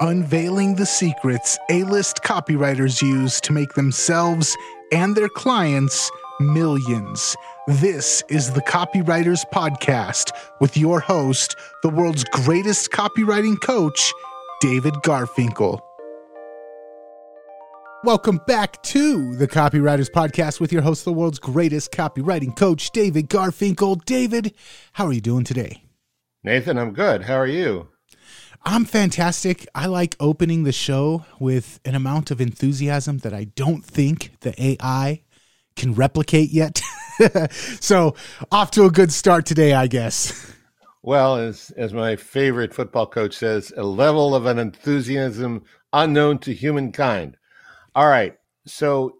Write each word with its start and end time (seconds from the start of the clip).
unveiling 0.00 0.76
the 0.76 0.86
secrets 0.86 1.58
A 1.70 1.82
list 1.84 2.22
copywriters 2.22 3.02
use 3.02 3.40
to 3.40 3.52
make 3.52 3.74
themselves 3.74 4.56
and 4.92 5.16
their 5.16 5.28
clients 5.28 6.10
millions. 6.40 7.34
This 7.66 8.22
is 8.28 8.52
the 8.52 8.62
Copywriters 8.62 9.44
Podcast 9.52 10.30
with 10.60 10.76
your 10.76 11.00
host, 11.00 11.56
the 11.82 11.88
world's 11.88 12.24
greatest 12.24 12.90
copywriting 12.90 13.60
coach, 13.60 14.12
David 14.60 14.94
Garfinkel. 15.04 15.80
Welcome 18.04 18.40
back 18.46 18.80
to 18.84 19.34
the 19.34 19.48
Copywriters 19.48 20.08
Podcast 20.10 20.60
with 20.60 20.72
your 20.72 20.82
host, 20.82 21.04
the 21.04 21.12
world's 21.12 21.40
greatest 21.40 21.90
copywriting 21.90 22.56
coach, 22.56 22.92
David 22.92 23.28
Garfinkel. 23.28 24.04
David, 24.04 24.54
how 24.92 25.06
are 25.06 25.12
you 25.12 25.20
doing 25.20 25.42
today? 25.42 25.82
Nathan, 26.44 26.78
I'm 26.78 26.92
good. 26.92 27.22
How 27.22 27.34
are 27.34 27.46
you? 27.46 27.88
I'm 28.64 28.84
fantastic. 28.84 29.66
I 29.74 29.86
like 29.86 30.16
opening 30.20 30.64
the 30.64 30.72
show 30.72 31.24
with 31.38 31.80
an 31.84 31.94
amount 31.94 32.30
of 32.30 32.40
enthusiasm 32.40 33.18
that 33.18 33.32
I 33.32 33.44
don't 33.44 33.84
think 33.84 34.32
the 34.40 34.60
AI 34.62 35.22
can 35.76 35.94
replicate 35.94 36.50
yet. 36.50 36.82
so, 37.52 38.14
off 38.52 38.70
to 38.72 38.84
a 38.84 38.90
good 38.90 39.12
start 39.12 39.46
today, 39.46 39.72
I 39.72 39.86
guess. 39.86 40.52
Well, 41.02 41.36
as 41.36 41.70
as 41.76 41.94
my 41.94 42.16
favorite 42.16 42.74
football 42.74 43.06
coach 43.06 43.34
says, 43.34 43.72
a 43.76 43.84
level 43.84 44.34
of 44.34 44.46
an 44.46 44.58
enthusiasm 44.58 45.64
unknown 45.92 46.38
to 46.40 46.52
humankind. 46.52 47.36
All 47.94 48.08
right. 48.08 48.34
So, 48.66 49.18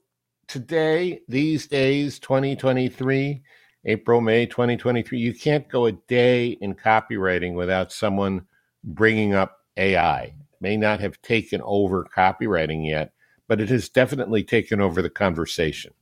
today, 0.49 1.21
these 1.29 1.67
days, 1.67 2.19
2023, 2.19 3.43
April, 3.85 4.21
May 4.21 4.47
2023, 4.47 5.19
you 5.19 5.33
can't 5.33 5.69
go 5.69 5.87
a 5.87 5.93
day 5.93 6.49
in 6.49 6.75
copywriting 6.75 7.55
without 7.55 7.93
someone 7.93 8.47
bringing 8.85 9.35
up 9.35 9.59
AI. 9.77 10.23
It 10.23 10.35
may 10.61 10.77
not 10.77 11.01
have 11.01 11.21
taken 11.23 11.61
over 11.63 12.07
copywriting 12.17 12.87
yet, 12.87 13.13
but 13.47 13.61
it 13.61 13.69
has 13.69 13.89
definitely 13.89 14.45
taken 14.45 14.81
over 14.81 15.03
the 15.03 15.11
conversation. 15.11 15.93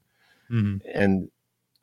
Mm-hmm. 0.51 0.89
And 0.93 1.31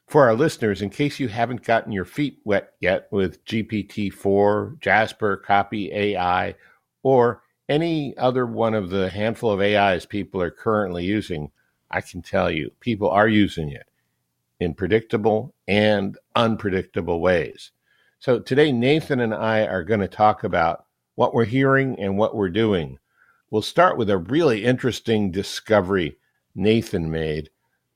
for 0.07 0.27
our 0.27 0.35
listeners, 0.35 0.81
in 0.81 0.89
case 0.89 1.19
you 1.19 1.27
haven't 1.27 1.63
gotten 1.63 1.91
your 1.91 2.05
feet 2.05 2.39
wet 2.43 2.73
yet 2.79 3.07
with 3.11 3.43
GPT 3.45 4.11
4, 4.13 4.77
Jasper, 4.79 5.37
Copy 5.37 5.91
AI, 5.91 6.55
or 7.01 7.41
any 7.69 8.15
other 8.17 8.45
one 8.45 8.73
of 8.73 8.89
the 8.89 9.09
handful 9.09 9.51
of 9.51 9.61
AIs 9.61 10.05
people 10.05 10.41
are 10.41 10.51
currently 10.51 11.05
using, 11.05 11.51
I 11.89 12.01
can 12.01 12.21
tell 12.21 12.51
you 12.51 12.71
people 12.79 13.09
are 13.09 13.27
using 13.27 13.69
it 13.69 13.87
in 14.59 14.73
predictable 14.73 15.53
and 15.67 16.17
unpredictable 16.35 17.21
ways. 17.21 17.71
So 18.23 18.39
today, 18.39 18.71
Nathan 18.71 19.19
and 19.19 19.33
I 19.33 19.65
are 19.65 19.83
going 19.83 19.99
to 19.99 20.07
talk 20.07 20.45
about 20.45 20.85
what 21.15 21.33
we're 21.33 21.43
hearing 21.43 21.99
and 21.99 22.17
what 22.17 22.33
we're 22.33 22.47
doing. 22.47 22.97
We'll 23.51 23.61
start 23.61 23.97
with 23.97 24.09
a 24.09 24.17
really 24.17 24.63
interesting 24.63 25.29
discovery 25.29 26.15
Nathan 26.55 27.11
made 27.11 27.49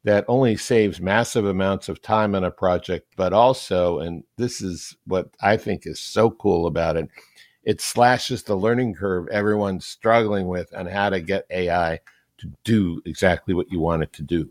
that 0.04 0.26
only 0.28 0.58
saves 0.58 1.00
massive 1.00 1.46
amounts 1.46 1.88
of 1.88 2.02
time 2.02 2.36
on 2.36 2.44
a 2.44 2.52
project, 2.52 3.08
but 3.16 3.32
also, 3.32 4.00
and 4.00 4.26
this 4.36 4.62
is 4.62 4.98
what 5.06 5.30
I 5.40 5.56
think 5.56 5.88
is 5.88 6.02
so 6.02 6.30
cool 6.30 6.68
about 6.68 6.98
it, 6.98 7.08
it 7.64 7.80
slashes 7.80 8.44
the 8.44 8.58
learning 8.58 8.96
curve 8.96 9.30
everyone's 9.30 9.86
struggling 9.86 10.50
with 10.50 10.76
on 10.76 10.88
how 10.88 11.10
to 11.10 11.22
get 11.22 11.48
AI 11.50 12.02
to 12.40 12.52
do 12.66 13.02
exactly 13.06 13.54
what 13.54 13.72
you 13.72 13.80
want 13.80 14.04
it 14.04 14.12
to 14.12 14.24
do. 14.24 14.50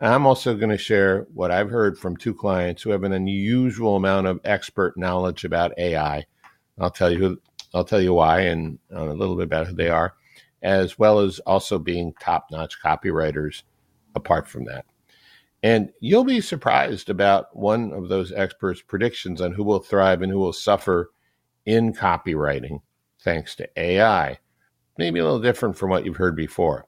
I'm 0.00 0.26
also 0.26 0.54
going 0.54 0.70
to 0.70 0.78
share 0.78 1.26
what 1.34 1.50
I've 1.50 1.68
heard 1.68 1.98
from 1.98 2.16
two 2.16 2.34
clients 2.34 2.82
who 2.82 2.90
have 2.90 3.04
an 3.04 3.12
unusual 3.12 3.96
amount 3.96 4.26
of 4.26 4.40
expert 4.44 4.96
knowledge 4.96 5.44
about 5.44 5.78
AI. 5.78 6.24
I'll 6.78 6.90
tell 6.90 7.10
you 7.10 7.18
who, 7.18 7.40
I'll 7.74 7.84
tell 7.84 8.00
you 8.00 8.14
why 8.14 8.40
and 8.40 8.78
uh, 8.94 9.10
a 9.10 9.12
little 9.12 9.36
bit 9.36 9.44
about 9.44 9.66
who 9.66 9.74
they 9.74 9.90
are, 9.90 10.14
as 10.62 10.98
well 10.98 11.18
as 11.20 11.38
also 11.40 11.78
being 11.78 12.14
top-notch 12.18 12.82
copywriters. 12.82 13.62
Apart 14.16 14.48
from 14.48 14.64
that, 14.64 14.86
and 15.62 15.92
you'll 16.00 16.24
be 16.24 16.40
surprised 16.40 17.10
about 17.10 17.54
one 17.54 17.92
of 17.92 18.08
those 18.08 18.32
experts' 18.32 18.82
predictions 18.82 19.40
on 19.40 19.52
who 19.52 19.62
will 19.62 19.78
thrive 19.78 20.22
and 20.22 20.32
who 20.32 20.38
will 20.40 20.52
suffer 20.52 21.12
in 21.64 21.92
copywriting 21.92 22.80
thanks 23.22 23.54
to 23.56 23.68
AI. 23.76 24.38
Maybe 24.98 25.20
a 25.20 25.24
little 25.24 25.40
different 25.40 25.76
from 25.76 25.90
what 25.90 26.04
you've 26.04 26.16
heard 26.16 26.34
before. 26.34 26.86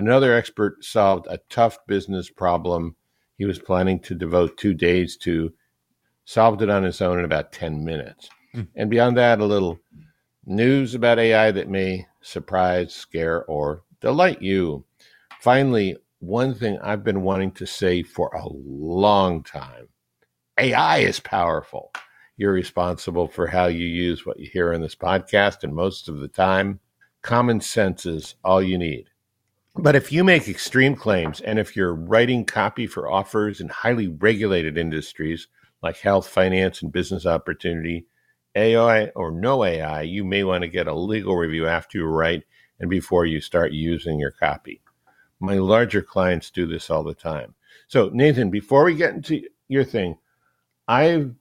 Another 0.00 0.34
expert 0.34 0.82
solved 0.82 1.26
a 1.28 1.40
tough 1.50 1.76
business 1.86 2.30
problem 2.30 2.96
he 3.36 3.44
was 3.44 3.58
planning 3.58 4.00
to 4.00 4.14
devote 4.14 4.56
two 4.56 4.72
days 4.72 5.14
to, 5.18 5.52
solved 6.24 6.62
it 6.62 6.70
on 6.70 6.84
his 6.84 7.02
own 7.02 7.18
in 7.18 7.24
about 7.26 7.52
10 7.52 7.84
minutes. 7.84 8.30
Mm. 8.54 8.68
And 8.76 8.88
beyond 8.88 9.18
that, 9.18 9.40
a 9.40 9.44
little 9.44 9.78
news 10.46 10.94
about 10.94 11.18
AI 11.18 11.50
that 11.50 11.68
may 11.68 12.06
surprise, 12.22 12.94
scare, 12.94 13.44
or 13.44 13.82
delight 14.00 14.40
you. 14.40 14.86
Finally, 15.38 15.98
one 16.20 16.54
thing 16.54 16.78
I've 16.82 17.04
been 17.04 17.20
wanting 17.20 17.52
to 17.52 17.66
say 17.66 18.02
for 18.02 18.28
a 18.34 18.48
long 18.48 19.42
time 19.42 19.88
AI 20.56 21.00
is 21.00 21.20
powerful. 21.20 21.92
You're 22.38 22.52
responsible 22.52 23.28
for 23.28 23.48
how 23.48 23.66
you 23.66 23.86
use 23.86 24.24
what 24.24 24.40
you 24.40 24.48
hear 24.50 24.72
in 24.72 24.80
this 24.80 24.94
podcast, 24.94 25.62
and 25.62 25.74
most 25.74 26.08
of 26.08 26.20
the 26.20 26.28
time, 26.28 26.80
common 27.20 27.60
sense 27.60 28.06
is 28.06 28.36
all 28.42 28.62
you 28.62 28.78
need. 28.78 29.09
But 29.82 29.96
if 29.96 30.12
you 30.12 30.24
make 30.24 30.46
extreme 30.46 30.94
claims 30.94 31.40
and 31.40 31.58
if 31.58 31.74
you're 31.74 31.94
writing 31.94 32.44
copy 32.44 32.86
for 32.86 33.10
offers 33.10 33.62
in 33.62 33.68
highly 33.70 34.08
regulated 34.08 34.76
industries 34.76 35.48
like 35.82 35.96
health, 35.96 36.28
finance, 36.28 36.82
and 36.82 36.92
business 36.92 37.24
opportunity, 37.24 38.04
AI 38.54 39.06
or 39.16 39.30
no 39.30 39.64
AI, 39.64 40.02
you 40.02 40.22
may 40.22 40.44
want 40.44 40.62
to 40.62 40.68
get 40.68 40.86
a 40.86 40.94
legal 40.94 41.34
review 41.34 41.66
after 41.66 41.96
you 41.96 42.04
write 42.04 42.42
and 42.78 42.90
before 42.90 43.24
you 43.24 43.40
start 43.40 43.72
using 43.72 44.18
your 44.18 44.32
copy. 44.32 44.82
My 45.40 45.54
larger 45.54 46.02
clients 46.02 46.50
do 46.50 46.66
this 46.66 46.90
all 46.90 47.02
the 47.02 47.14
time. 47.14 47.54
So, 47.88 48.10
Nathan, 48.12 48.50
before 48.50 48.84
we 48.84 48.94
get 48.94 49.14
into 49.14 49.44
your 49.68 49.84
thing, 49.84 50.18
I've 50.88 51.34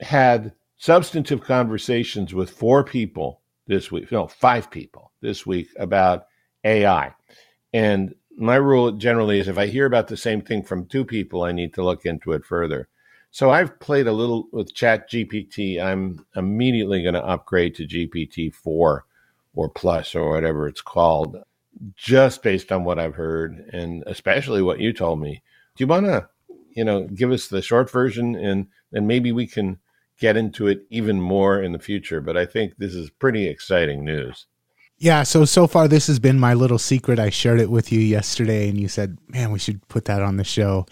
had 0.00 0.54
substantive 0.78 1.42
conversations 1.42 2.32
with 2.32 2.48
four 2.48 2.82
people 2.82 3.42
this 3.66 3.92
week, 3.92 4.10
no, 4.10 4.26
five 4.26 4.70
people 4.70 5.12
this 5.20 5.44
week 5.44 5.68
about 5.78 6.28
AI. 6.64 7.12
And 7.76 8.14
my 8.38 8.56
rule 8.56 8.92
generally 8.92 9.38
is 9.38 9.48
if 9.48 9.58
I 9.58 9.66
hear 9.66 9.84
about 9.84 10.08
the 10.08 10.16
same 10.16 10.40
thing 10.40 10.62
from 10.62 10.86
two 10.86 11.04
people, 11.04 11.42
I 11.42 11.52
need 11.52 11.74
to 11.74 11.84
look 11.84 12.06
into 12.06 12.32
it 12.32 12.42
further. 12.42 12.88
So 13.30 13.50
I've 13.50 13.78
played 13.80 14.06
a 14.06 14.12
little 14.12 14.48
with 14.50 14.72
Chat 14.72 15.10
GPT. 15.10 15.78
I'm 15.78 16.24
immediately 16.34 17.02
going 17.02 17.16
to 17.16 17.22
upgrade 17.22 17.74
to 17.74 17.86
GPT 17.86 18.54
4 18.54 19.04
or 19.54 19.68
plus 19.68 20.14
or 20.14 20.30
whatever 20.30 20.66
it's 20.66 20.80
called, 20.80 21.36
just 21.94 22.42
based 22.42 22.72
on 22.72 22.84
what 22.84 22.98
I've 22.98 23.16
heard 23.16 23.68
and 23.74 24.02
especially 24.06 24.62
what 24.62 24.80
you 24.80 24.94
told 24.94 25.20
me. 25.20 25.42
Do 25.76 25.84
you 25.84 25.86
want 25.86 26.06
to, 26.06 26.30
you 26.70 26.82
know, 26.82 27.02
give 27.02 27.30
us 27.30 27.48
the 27.48 27.60
short 27.60 27.90
version 27.90 28.36
and 28.36 28.68
then 28.90 29.06
maybe 29.06 29.32
we 29.32 29.46
can 29.46 29.80
get 30.18 30.38
into 30.38 30.66
it 30.66 30.86
even 30.88 31.20
more 31.20 31.62
in 31.62 31.72
the 31.72 31.78
future? 31.78 32.22
But 32.22 32.38
I 32.38 32.46
think 32.46 32.78
this 32.78 32.94
is 32.94 33.10
pretty 33.10 33.46
exciting 33.46 34.02
news. 34.02 34.46
Yeah, 34.98 35.24
so 35.24 35.44
so 35.44 35.66
far 35.66 35.88
this 35.88 36.06
has 36.06 36.18
been 36.18 36.40
my 36.40 36.54
little 36.54 36.78
secret. 36.78 37.18
I 37.18 37.28
shared 37.30 37.60
it 37.60 37.70
with 37.70 37.92
you 37.92 38.00
yesterday 38.00 38.68
and 38.68 38.80
you 38.80 38.88
said, 38.88 39.18
"Man, 39.28 39.52
we 39.52 39.58
should 39.58 39.86
put 39.88 40.06
that 40.06 40.22
on 40.22 40.38
the 40.38 40.44
show." 40.44 40.86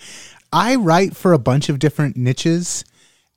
I 0.52 0.76
write 0.76 1.16
for 1.16 1.32
a 1.32 1.38
bunch 1.38 1.68
of 1.68 1.78
different 1.78 2.16
niches 2.16 2.84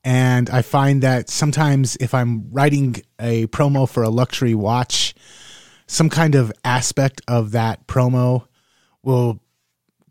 and 0.03 0.49
I 0.49 0.61
find 0.61 1.01
that 1.03 1.29
sometimes 1.29 1.97
if 1.99 2.13
I'm 2.13 2.49
writing 2.51 2.97
a 3.19 3.47
promo 3.47 3.89
for 3.89 4.03
a 4.03 4.09
luxury 4.09 4.53
watch, 4.53 5.15
some 5.87 6.09
kind 6.09 6.35
of 6.35 6.51
aspect 6.63 7.21
of 7.27 7.51
that 7.51 7.87
promo 7.87 8.47
will 9.03 9.41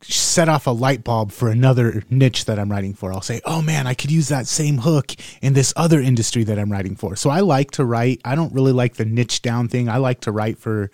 set 0.03 0.49
off 0.49 0.67
a 0.67 0.71
light 0.71 1.03
bulb 1.03 1.33
for 1.33 1.49
another 1.49 2.03
niche 2.11 2.45
that 2.45 2.59
I'm 2.59 2.71
writing 2.71 2.95
for. 2.95 3.13
I'll 3.13 3.23
say, 3.23 3.41
oh 3.45 3.63
man, 3.63 3.87
I 3.87 3.95
could 3.95 4.11
use 4.11 4.29
that 4.29 4.47
same 4.47 4.79
hook 4.79 5.15
in 5.41 5.55
this 5.55 5.73
other 5.77 6.01
industry 6.01 6.45
that 6.45 6.59
I'm 6.59 6.71
writing 6.71 6.97
for. 6.97 7.17
So 7.17 7.31
I 7.31 7.41
like 7.41 7.71
to 7.73 7.85
write. 7.85 8.21
I 8.25 8.35
don't 8.35 8.53
really 8.53 8.73
like 8.73 8.95
the 8.95 9.05
niche 9.05 9.43
down 9.43 9.69
thing. 9.69 9.89
I 9.89 9.97
like 9.97 10.21
to 10.23 10.33
write 10.33 10.59
for 10.59 10.91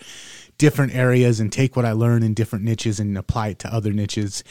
different 0.58 0.94
areas 0.94 1.40
and 1.40 1.52
take 1.52 1.75
what 1.75 1.84
I 1.84 1.93
learn 1.93 2.22
in 2.22 2.34
different 2.34 2.64
niches 2.64 3.00
and 3.00 3.19
apply 3.19 3.49
it 3.49 3.58
to 3.60 3.75
other 3.75 3.93
niches. 3.93 4.44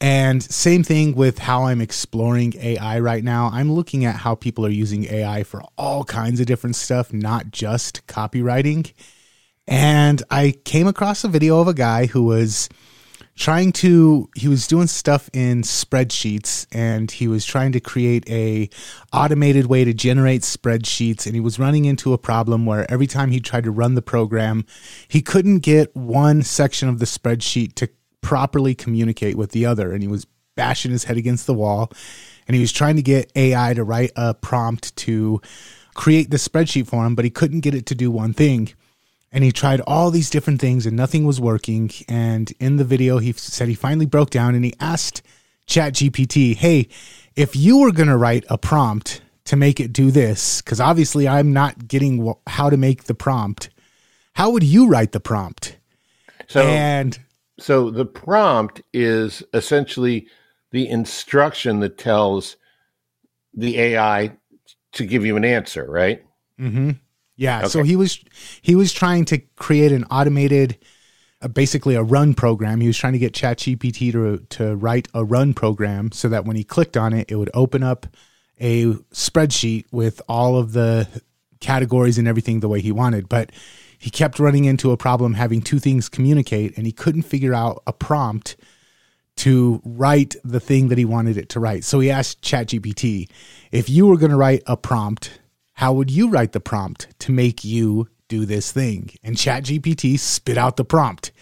And 0.00 0.42
same 0.42 0.82
thing 0.82 1.14
with 1.14 1.38
how 1.38 1.64
I'm 1.64 1.82
exploring 1.82 2.54
AI 2.56 3.00
right 3.00 3.22
now. 3.22 3.50
I'm 3.52 3.70
looking 3.70 4.06
at 4.06 4.16
how 4.16 4.34
people 4.34 4.64
are 4.64 4.70
using 4.70 5.04
AI 5.04 5.42
for 5.42 5.62
all 5.76 6.04
kinds 6.04 6.40
of 6.40 6.46
different 6.46 6.76
stuff, 6.76 7.12
not 7.12 7.50
just 7.50 8.06
copywriting. 8.06 8.90
And 9.66 10.22
I 10.30 10.52
came 10.64 10.86
across 10.86 11.22
a 11.22 11.28
video 11.28 11.60
of 11.60 11.68
a 11.68 11.74
guy 11.74 12.06
who 12.06 12.22
was 12.22 12.70
trying 13.40 13.72
to 13.72 14.28
he 14.36 14.48
was 14.48 14.66
doing 14.66 14.86
stuff 14.86 15.30
in 15.32 15.62
spreadsheets 15.62 16.66
and 16.72 17.10
he 17.10 17.26
was 17.26 17.46
trying 17.46 17.72
to 17.72 17.80
create 17.80 18.28
a 18.28 18.68
automated 19.14 19.64
way 19.64 19.82
to 19.82 19.94
generate 19.94 20.42
spreadsheets. 20.42 21.24
And 21.24 21.34
he 21.34 21.40
was 21.40 21.58
running 21.58 21.86
into 21.86 22.12
a 22.12 22.18
problem 22.18 22.66
where 22.66 22.88
every 22.90 23.06
time 23.06 23.30
he 23.30 23.40
tried 23.40 23.64
to 23.64 23.70
run 23.70 23.94
the 23.94 24.02
program 24.02 24.66
he 25.08 25.22
couldn't 25.22 25.60
get 25.60 25.96
one 25.96 26.42
section 26.42 26.88
of 26.90 26.98
the 26.98 27.06
spreadsheet 27.06 27.74
to 27.76 27.88
properly 28.20 28.74
communicate 28.74 29.36
with 29.36 29.52
the 29.52 29.64
other. 29.64 29.90
And 29.90 30.02
he 30.02 30.08
was 30.08 30.26
bashing 30.54 30.90
his 30.90 31.04
head 31.04 31.16
against 31.16 31.46
the 31.46 31.54
wall. 31.54 31.90
And 32.46 32.54
he 32.54 32.60
was 32.60 32.72
trying 32.72 32.96
to 32.96 33.02
get 33.02 33.32
AI 33.34 33.72
to 33.72 33.82
write 33.82 34.12
a 34.16 34.34
prompt 34.34 34.94
to 34.96 35.40
create 35.94 36.30
the 36.30 36.36
spreadsheet 36.36 36.86
for 36.86 37.04
him 37.04 37.14
but 37.14 37.24
he 37.24 37.30
couldn't 37.30 37.60
get 37.60 37.74
it 37.74 37.86
to 37.86 37.94
do 37.94 38.10
one 38.10 38.32
thing 38.32 38.72
and 39.32 39.44
he 39.44 39.52
tried 39.52 39.80
all 39.86 40.10
these 40.10 40.30
different 40.30 40.60
things 40.60 40.86
and 40.86 40.96
nothing 40.96 41.24
was 41.24 41.40
working. 41.40 41.90
And 42.08 42.52
in 42.58 42.76
the 42.76 42.84
video, 42.84 43.18
he 43.18 43.32
said 43.32 43.68
he 43.68 43.74
finally 43.74 44.06
broke 44.06 44.30
down 44.30 44.54
and 44.54 44.64
he 44.64 44.74
asked 44.80 45.22
ChatGPT, 45.66 46.56
Hey, 46.56 46.88
if 47.36 47.54
you 47.54 47.78
were 47.78 47.92
going 47.92 48.08
to 48.08 48.16
write 48.16 48.44
a 48.48 48.58
prompt 48.58 49.20
to 49.44 49.56
make 49.56 49.80
it 49.80 49.92
do 49.92 50.10
this, 50.10 50.60
because 50.60 50.80
obviously 50.80 51.28
I'm 51.28 51.52
not 51.52 51.86
getting 51.86 52.34
how 52.46 52.70
to 52.70 52.76
make 52.76 53.04
the 53.04 53.14
prompt, 53.14 53.70
how 54.34 54.50
would 54.50 54.64
you 54.64 54.88
write 54.88 55.12
the 55.12 55.20
prompt? 55.20 55.76
So, 56.48 56.62
and 56.62 57.18
so 57.58 57.90
the 57.90 58.06
prompt 58.06 58.82
is 58.92 59.42
essentially 59.54 60.26
the 60.72 60.88
instruction 60.88 61.80
that 61.80 61.98
tells 61.98 62.56
the 63.54 63.78
AI 63.78 64.32
to 64.92 65.06
give 65.06 65.24
you 65.24 65.36
an 65.36 65.44
answer, 65.44 65.88
right? 65.88 66.24
Mm-hmm. 66.58 66.90
Yeah. 67.40 67.60
Okay. 67.60 67.68
So 67.68 67.82
he 67.82 67.96
was 67.96 68.22
he 68.60 68.74
was 68.74 68.92
trying 68.92 69.24
to 69.26 69.38
create 69.56 69.92
an 69.92 70.04
automated, 70.04 70.76
uh, 71.40 71.48
basically 71.48 71.94
a 71.94 72.02
run 72.02 72.34
program. 72.34 72.82
He 72.82 72.86
was 72.86 72.98
trying 72.98 73.14
to 73.14 73.18
get 73.18 73.32
ChatGPT 73.32 74.12
to 74.12 74.44
to 74.56 74.76
write 74.76 75.08
a 75.14 75.24
run 75.24 75.54
program 75.54 76.12
so 76.12 76.28
that 76.28 76.44
when 76.44 76.56
he 76.56 76.64
clicked 76.64 76.98
on 76.98 77.14
it, 77.14 77.30
it 77.30 77.36
would 77.36 77.50
open 77.54 77.82
up 77.82 78.06
a 78.60 78.92
spreadsheet 79.14 79.86
with 79.90 80.20
all 80.28 80.58
of 80.58 80.72
the 80.72 81.08
categories 81.60 82.18
and 82.18 82.28
everything 82.28 82.60
the 82.60 82.68
way 82.68 82.82
he 82.82 82.92
wanted. 82.92 83.26
But 83.26 83.52
he 83.96 84.10
kept 84.10 84.38
running 84.38 84.66
into 84.66 84.90
a 84.90 84.98
problem 84.98 85.32
having 85.32 85.62
two 85.62 85.78
things 85.78 86.10
communicate, 86.10 86.76
and 86.76 86.84
he 86.84 86.92
couldn't 86.92 87.22
figure 87.22 87.54
out 87.54 87.82
a 87.86 87.94
prompt 87.94 88.56
to 89.36 89.80
write 89.82 90.36
the 90.44 90.60
thing 90.60 90.88
that 90.88 90.98
he 90.98 91.06
wanted 91.06 91.38
it 91.38 91.48
to 91.48 91.60
write. 91.60 91.84
So 91.84 92.00
he 92.00 92.10
asked 92.10 92.42
ChatGPT, 92.42 93.30
if 93.72 93.88
you 93.88 94.06
were 94.06 94.18
going 94.18 94.30
to 94.30 94.36
write 94.36 94.62
a 94.66 94.76
prompt 94.76 95.40
how 95.80 95.94
would 95.94 96.10
you 96.10 96.28
write 96.28 96.52
the 96.52 96.60
prompt 96.60 97.08
to 97.18 97.32
make 97.32 97.64
you 97.64 98.06
do 98.28 98.44
this 98.44 98.70
thing? 98.70 99.08
And 99.24 99.34
ChatGPT 99.34 100.18
spit 100.18 100.58
out 100.58 100.76
the 100.76 100.84
prompt 100.84 101.32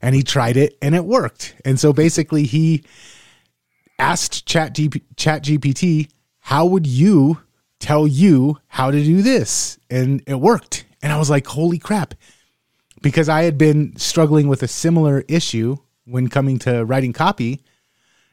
and 0.00 0.14
he 0.14 0.22
tried 0.22 0.56
it 0.56 0.78
and 0.80 0.94
it 0.94 1.04
worked. 1.04 1.54
And 1.66 1.78
so 1.78 1.92
basically 1.92 2.44
he 2.44 2.82
asked 3.98 4.46
ChatGPT, 4.46 6.08
how 6.40 6.64
would 6.64 6.86
you 6.86 7.42
tell 7.78 8.06
you 8.06 8.56
how 8.68 8.90
to 8.90 9.04
do 9.04 9.20
this? 9.20 9.78
And 9.90 10.22
it 10.26 10.40
worked. 10.40 10.86
And 11.02 11.12
I 11.12 11.18
was 11.18 11.28
like, 11.28 11.46
holy 11.46 11.76
crap. 11.78 12.14
Because 13.02 13.28
I 13.28 13.42
had 13.42 13.58
been 13.58 13.96
struggling 13.96 14.48
with 14.48 14.62
a 14.62 14.68
similar 14.68 15.24
issue 15.28 15.76
when 16.06 16.28
coming 16.28 16.58
to 16.60 16.86
writing 16.86 17.12
copy, 17.12 17.60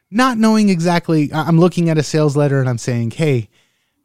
not 0.10 0.38
knowing 0.38 0.70
exactly. 0.70 1.30
I'm 1.34 1.60
looking 1.60 1.90
at 1.90 1.98
a 1.98 2.04
sales 2.04 2.38
letter 2.38 2.62
and 2.62 2.70
I'm 2.70 2.78
saying, 2.78 3.12
hey, 3.12 3.50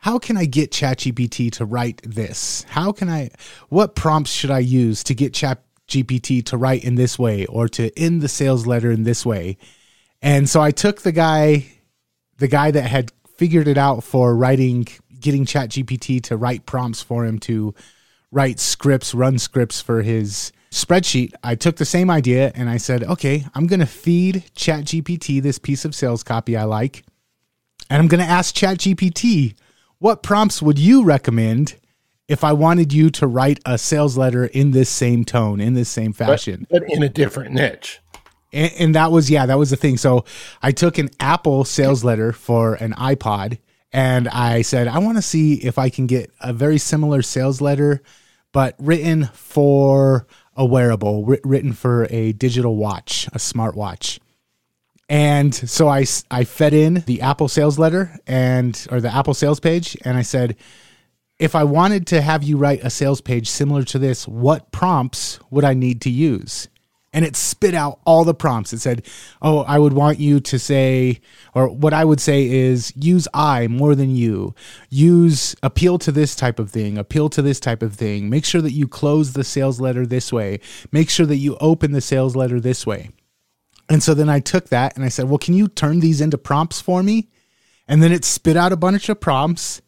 how 0.07 0.21
can 0.21 0.37
I 0.37 0.45
get 0.45 0.71
ChatGPT 0.71 1.51
to 1.55 1.65
write 1.65 2.01
this? 2.05 2.65
How 2.69 2.93
can 2.93 3.09
I, 3.09 3.31
what 3.71 3.97
prompts 3.97 4.31
should 4.31 4.53
I 4.53 4.61
use 4.61 5.03
to 5.03 5.17
get 5.17 5.33
ChatGPT 5.33 6.45
to 6.45 6.57
write 6.57 6.85
in 6.85 6.95
this 6.95 7.19
way 7.19 7.45
or 7.47 7.67
to 7.71 7.91
end 7.99 8.23
the 8.23 8.29
sales 8.29 8.69
letter 8.69 8.93
in 8.93 9.03
this 9.03 9.27
way? 9.27 9.59
And 10.23 10.49
so 10.49 10.61
I 10.61 10.71
took 10.71 11.03
the 11.03 11.11
guy, 11.11 11.67
the 12.39 12.47
guy 12.47 12.71
that 12.71 12.85
had 12.85 13.11
figured 13.37 13.67
it 13.67 13.77
out 13.77 14.05
for 14.05 14.37
writing, 14.37 14.87
getting 15.19 15.45
ChatGPT 15.45 16.23
to 16.23 16.37
write 16.37 16.67
prompts 16.67 17.03
for 17.03 17.25
him 17.25 17.41
to 17.41 17.75
write 18.31 18.61
scripts, 18.61 19.13
run 19.13 19.41
scripts 19.41 19.81
for 19.81 20.03
his 20.03 20.53
spreadsheet. 20.71 21.33
I 21.43 21.57
took 21.57 21.79
the 21.79 21.85
same 21.85 22.13
idea 22.13 22.53
and 22.55 22.71
I 22.71 22.77
said, 22.77 23.03
okay, 23.03 23.45
I'm 23.57 23.67
going 23.67 23.81
to 23.81 23.87
feed 23.87 24.45
ChatGPT 24.55 25.43
this 25.43 25.59
piece 25.59 25.85
of 25.85 25.97
sales 25.97 26.23
copy 26.23 26.57
I 26.57 26.63
like. 26.63 27.03
And 27.91 28.01
I'm 28.01 28.07
going 28.07 28.25
to 28.25 28.31
ask 28.31 28.55
ChatGPT 28.55 29.57
what 29.99 30.23
prompts 30.23 30.61
would 30.63 30.79
you 30.79 31.05
recommend 31.05 31.77
if 32.29 32.43
I 32.45 32.53
wanted 32.53 32.93
you 32.93 33.11
to 33.11 33.27
write 33.27 33.61
a 33.65 33.79
sales 33.79 34.17
letter 34.17 34.47
in 34.47 34.73
this 34.73 34.91
same 34.91 35.25
tone, 35.25 35.61
in 35.61 35.75
this 35.75 35.89
same 35.89 36.13
fashion, 36.13 36.67
but, 36.71 36.83
but 36.83 36.93
in 36.93 37.03
a 37.03 37.09
different 37.09 37.55
niche? 37.55 38.01
And, 38.53 38.73
and, 38.79 38.95
that 38.95 39.11
was 39.13 39.31
yeah, 39.31 39.47
that 39.47 39.59
was 39.59 39.71
the 39.71 39.77
thing. 39.77 39.97
So 39.97 40.25
I 40.63 40.73
took 40.73 40.99
an 40.99 41.11
Apple 41.21 41.65
sales 41.65 42.05
letter 42.05 42.33
for 42.33 42.75
an 42.75 42.93
iPod, 42.93 43.59
and 43.93 44.29
I 44.29 44.63
said 44.63 44.89
I 44.89 44.99
want 44.99 45.19
to 45.19 45.23
see 45.23 45.55
if 45.55 45.79
I 45.79 45.89
can 45.89 46.07
get 46.07 46.31
a 46.41 46.53
very 46.53 46.79
similar 46.79 47.23
sales 47.23 47.61
letter, 47.61 48.03
but 48.53 48.75
written 48.79 49.27
for 49.33 50.27
a 50.57 50.65
wearable, 50.65 51.25
written 51.25 51.73
for 51.73 52.07
a 52.11 52.33
digital 52.33 52.77
watch, 52.77 53.29
a 53.29 53.39
smartwatch. 53.39 54.19
And 55.09 55.55
so 55.55 55.89
I, 55.89 56.05
I 56.31 56.45
fed 56.45 56.75
in 56.75 57.05
the 57.07 57.23
Apple 57.23 57.49
sales 57.49 57.79
letter 57.79 58.19
and, 58.27 58.87
or 58.91 59.01
the 59.01 59.15
Apple 59.15 59.35
sales 59.35 59.61
page. 59.61 59.97
And 60.05 60.17
I 60.17 60.23
said, 60.23 60.57
if 61.39 61.55
I 61.55 61.65
wanted 61.65 62.07
to 62.09 62.23
have 62.23 62.43
you 62.43 62.57
write 62.57 62.83
a 62.83 62.91
sales 62.91 63.21
page 63.21 63.49
similar 63.49 63.85
to 63.85 63.99
this, 63.99 64.27
what 64.27 64.73
prompts 64.73 65.39
would 65.51 65.65
I 65.65 65.75
need 65.75 66.01
to 66.03 66.11
use? 66.11 66.69
And 67.13 67.25
it 67.25 67.37
spit 67.37 67.75
out 67.75 68.01
all 68.05 68.25
the 68.25 68.35
prompts. 68.35 68.75
It 68.75 68.81
said, 68.81 69.07
Oh, 69.41 69.61
I 69.61 69.79
would 69.79 69.95
want 69.95 70.19
you 70.19 70.39
to 70.41 70.59
say, 70.59 71.21
or 71.55 71.69
what 71.69 71.95
I 71.95 72.05
would 72.05 72.21
say 72.21 72.47
is 72.47 72.93
use 72.95 73.27
I 73.33 73.69
more 73.69 73.95
than 73.95 74.15
you. 74.15 74.55
Use 74.91 75.57
appeal 75.63 75.99
to 76.01 76.13
this 76.13 76.37
type 76.37 76.59
of 76.59 76.71
thing, 76.71 76.99
appeal 76.99 77.31
to 77.31 77.41
this 77.41 77.59
type 77.59 77.83
of 77.83 77.95
thing. 77.95 78.29
Make 78.29 78.45
sure 78.45 78.61
that 78.61 78.73
you 78.73 78.87
close 78.87 79.33
the 79.33 79.45
sales 79.45 79.81
letter 79.81 80.05
this 80.05 80.31
way. 80.31 80.61
Make 80.93 81.09
sure 81.09 81.27
that 81.27 81.37
you 81.37 81.57
open 81.59 81.93
the 81.93 82.03
sales 82.03 82.37
letter 82.37 82.61
this 82.61 82.87
way. 82.87 83.11
And 83.89 84.03
so 84.03 84.15
then 84.15 84.29
I 84.29 84.41
took 84.41 84.69
that 84.71 84.97
and 84.97 85.05
I 85.05 85.09
said, 85.09 85.29
well, 85.29 85.39
can 85.39 85.55
you 85.55 85.69
turn 85.69 86.01
these 86.01 86.21
into 86.21 86.39
prompts 86.39 86.81
for 86.81 87.03
me? 87.03 87.29
And 87.87 88.03
then 88.03 88.13
it 88.13 88.25
spit 88.25 88.57
out 88.57 88.73
a 88.73 88.77
bunch 88.77 89.09
of 89.09 89.21
prompts. 89.21 89.81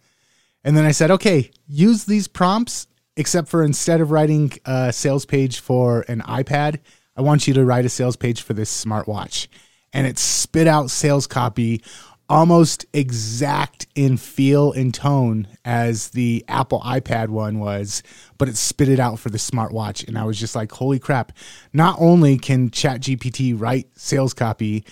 And 0.63 0.77
then 0.77 0.85
I 0.85 0.93
said, 0.93 1.11
okay, 1.11 1.51
use 1.67 2.05
these 2.05 2.29
prompts, 2.29 2.87
except 3.17 3.49
for 3.49 3.63
instead 3.63 4.01
of 4.01 4.11
writing 4.11 4.53
a 4.65 4.93
sales 4.93 5.25
page 5.25 5.59
for 5.59 6.05
an 6.09 6.21
iPad, 6.21 6.79
I 7.17 7.23
want 7.23 7.49
you 7.49 7.55
to 7.55 7.65
write 7.65 7.85
a 7.85 7.89
sales 7.89 8.17
page 8.17 8.43
for 8.43 8.53
this 8.53 8.85
smartwatch. 8.85 9.49
And 9.93 10.07
it 10.07 10.19
spit 10.19 10.69
out 10.69 10.91
sales 10.91 11.27
copy 11.27 11.83
almost 12.29 12.85
exact 12.93 13.87
in 13.95 14.17
feel 14.17 14.73
and 14.73 14.93
tone 14.93 15.49
as 15.65 16.11
the 16.11 16.45
Apple 16.47 16.81
iPad 16.81 17.29
one 17.29 17.59
was, 17.59 18.03
but 18.37 18.49
it 18.49 18.57
spit 18.57 18.89
it 18.89 19.01
out 19.01 19.19
for 19.19 19.31
the 19.31 19.39
smartwatch. 19.39 20.07
And 20.07 20.19
I 20.19 20.25
was 20.25 20.39
just 20.39 20.55
like, 20.55 20.71
holy 20.73 20.99
crap. 20.99 21.33
Not 21.73 21.97
only 21.99 22.37
can 22.37 22.71
ChatGPT 22.71 23.59
write 23.59 23.89
sales 23.97 24.35
copy, 24.35 24.85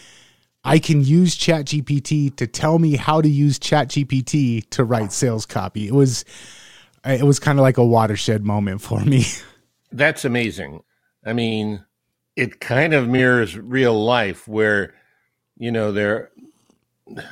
I 0.65 0.79
can 0.79 1.05
use 1.05 1.37
ChatGPT 1.37 2.35
to 2.37 2.47
tell 2.47 2.79
me 2.79 2.97
how 2.97 3.21
to 3.21 3.29
use 3.29 3.59
ChatGPT 3.59 4.69
to 4.71 4.85
write 4.85 5.13
sales 5.13 5.47
copy. 5.47 5.87
It 5.87 5.95
was 5.95 6.25
it 7.05 7.23
was 7.23 7.39
kind 7.39 7.59
of 7.59 7.63
like 7.63 7.79
a 7.79 7.85
watershed 7.85 8.45
moment 8.45 8.81
for 8.81 9.01
me. 9.01 9.27
That's 9.93 10.25
amazing. 10.25 10.83
I 11.25 11.35
mean, 11.35 11.85
it 12.35 12.59
kind 12.61 12.95
of 12.95 13.09
mirrors 13.09 13.57
real 13.57 14.05
life 14.05 14.49
where 14.49 14.95
you 15.57 15.71
know 15.71 15.93
there 15.93 16.31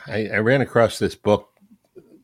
I, 0.06 0.28
I 0.28 0.38
ran 0.38 0.60
across 0.60 0.98
this 0.98 1.14
book 1.14 1.50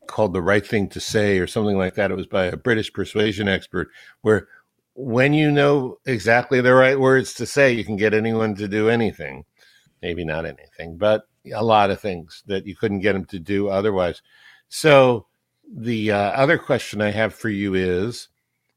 called 0.07 0.33
The 0.33 0.41
Right 0.41 0.65
Thing 0.65 0.89
to 0.89 0.99
Say 0.99 1.39
or 1.39 1.47
something 1.47 1.77
like 1.77 1.95
that. 1.95 2.11
It 2.11 2.17
was 2.17 2.27
by 2.27 2.45
a 2.45 2.57
British 2.57 2.91
persuasion 2.91 3.47
expert 3.47 3.89
where 4.21 4.47
when 4.93 5.33
you 5.33 5.51
know 5.51 5.99
exactly 6.05 6.61
the 6.61 6.73
right 6.73 6.99
words 6.99 7.33
to 7.35 7.45
say, 7.45 7.71
you 7.71 7.83
can 7.83 7.95
get 7.95 8.13
anyone 8.13 8.55
to 8.55 8.67
do 8.67 8.89
anything. 8.89 9.45
Maybe 10.01 10.25
not 10.25 10.45
anything, 10.45 10.97
but 10.97 11.27
a 11.53 11.63
lot 11.63 11.91
of 11.91 11.99
things 12.01 12.43
that 12.47 12.65
you 12.65 12.75
couldn't 12.75 12.99
get 12.99 13.13
them 13.13 13.25
to 13.25 13.39
do 13.39 13.69
otherwise. 13.69 14.21
So, 14.69 15.27
the 15.73 16.11
uh, 16.11 16.17
other 16.17 16.57
question 16.57 17.01
I 17.01 17.11
have 17.11 17.33
for 17.33 17.47
you 17.47 17.75
is 17.75 18.27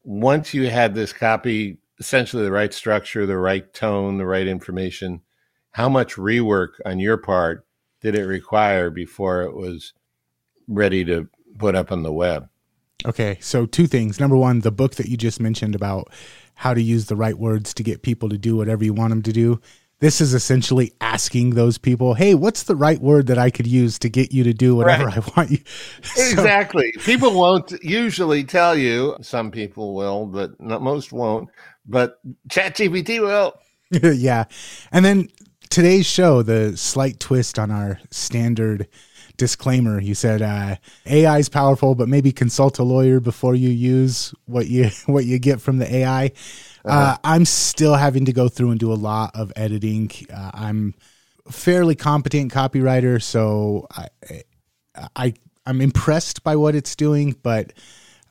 once 0.05 0.53
you 0.53 0.69
had 0.69 0.95
this 0.95 1.11
copy, 1.11 1.77
essentially 1.99 2.43
the 2.43 2.51
right 2.51 2.73
structure, 2.73 3.25
the 3.25 3.37
right 3.37 3.73
tone, 3.73 4.17
the 4.17 4.25
right 4.25 4.47
information, 4.47 5.21
how 5.71 5.89
much 5.89 6.15
rework 6.15 6.69
on 6.85 6.99
your 6.99 7.17
part 7.17 7.65
did 8.05 8.13
it 8.13 8.25
require 8.25 8.91
before 8.91 9.41
it 9.41 9.55
was 9.55 9.93
ready 10.67 11.03
to 11.03 11.27
put 11.57 11.73
up 11.73 11.91
on 11.91 12.03
the 12.03 12.13
web? 12.13 12.47
Okay, 13.03 13.39
so 13.41 13.65
two 13.65 13.87
things. 13.87 14.19
Number 14.19 14.37
one, 14.37 14.59
the 14.59 14.71
book 14.71 14.93
that 14.95 15.07
you 15.07 15.17
just 15.17 15.39
mentioned 15.39 15.73
about 15.73 16.11
how 16.53 16.75
to 16.75 16.81
use 16.81 17.07
the 17.07 17.15
right 17.15 17.35
words 17.35 17.73
to 17.73 17.81
get 17.81 18.03
people 18.03 18.29
to 18.29 18.37
do 18.37 18.55
whatever 18.55 18.85
you 18.85 18.93
want 18.93 19.09
them 19.09 19.23
to 19.23 19.33
do. 19.33 19.59
This 20.01 20.21
is 20.21 20.35
essentially 20.35 20.93
asking 21.01 21.51
those 21.51 21.79
people, 21.79 22.13
"Hey, 22.13 22.35
what's 22.35 22.63
the 22.63 22.75
right 22.75 23.01
word 23.01 23.25
that 23.25 23.39
I 23.39 23.49
could 23.49 23.65
use 23.65 23.97
to 23.99 24.09
get 24.09 24.31
you 24.31 24.43
to 24.43 24.53
do 24.53 24.75
whatever 24.75 25.05
right. 25.05 25.17
I 25.17 25.31
want 25.35 25.49
you?" 25.49 25.59
so, 26.03 26.21
exactly. 26.21 26.93
People 26.99 27.33
won't 27.33 27.71
usually 27.83 28.43
tell 28.43 28.77
you. 28.77 29.15
Some 29.21 29.49
people 29.49 29.95
will, 29.95 30.27
but 30.27 30.61
not 30.61 30.83
most 30.83 31.11
won't. 31.11 31.49
But 31.87 32.19
ChatGPT 32.49 33.19
will. 33.19 33.55
yeah, 33.89 34.45
and 34.91 35.03
then 35.03 35.29
today's 35.75 36.05
show, 36.05 36.41
the 36.41 36.77
slight 36.77 37.19
twist 37.19 37.59
on 37.59 37.69
our 37.69 37.99
standard 38.09 38.87
disclaimer. 39.35 39.99
You 39.99 40.15
said 40.15 40.41
uh, 40.41 40.77
AI 41.05 41.37
is 41.37 41.49
powerful, 41.49 41.95
but 41.95 42.07
maybe 42.07 42.31
consult 42.31 42.79
a 42.79 42.83
lawyer 42.83 43.19
before 43.19 43.55
you 43.55 43.67
use 43.67 44.33
what 44.45 44.67
you 44.67 44.89
what 45.05 45.25
you 45.25 45.37
get 45.37 45.59
from 45.59 45.79
the 45.79 45.93
AI. 45.93 46.27
Uh, 46.85 46.87
uh-huh. 46.87 47.17
I'm 47.25 47.43
still 47.43 47.95
having 47.95 48.23
to 48.23 48.31
go 48.31 48.47
through 48.47 48.71
and 48.71 48.79
do 48.79 48.93
a 48.93 48.95
lot 48.95 49.35
of 49.35 49.51
editing. 49.57 50.09
Uh, 50.33 50.51
I'm 50.53 50.93
fairly 51.51 51.95
competent 51.95 52.53
copywriter, 52.53 53.21
so 53.21 53.85
I, 53.91 54.07
I 55.13 55.33
I'm 55.65 55.81
impressed 55.81 56.41
by 56.41 56.55
what 56.55 56.73
it's 56.73 56.95
doing, 56.95 57.35
but 57.43 57.73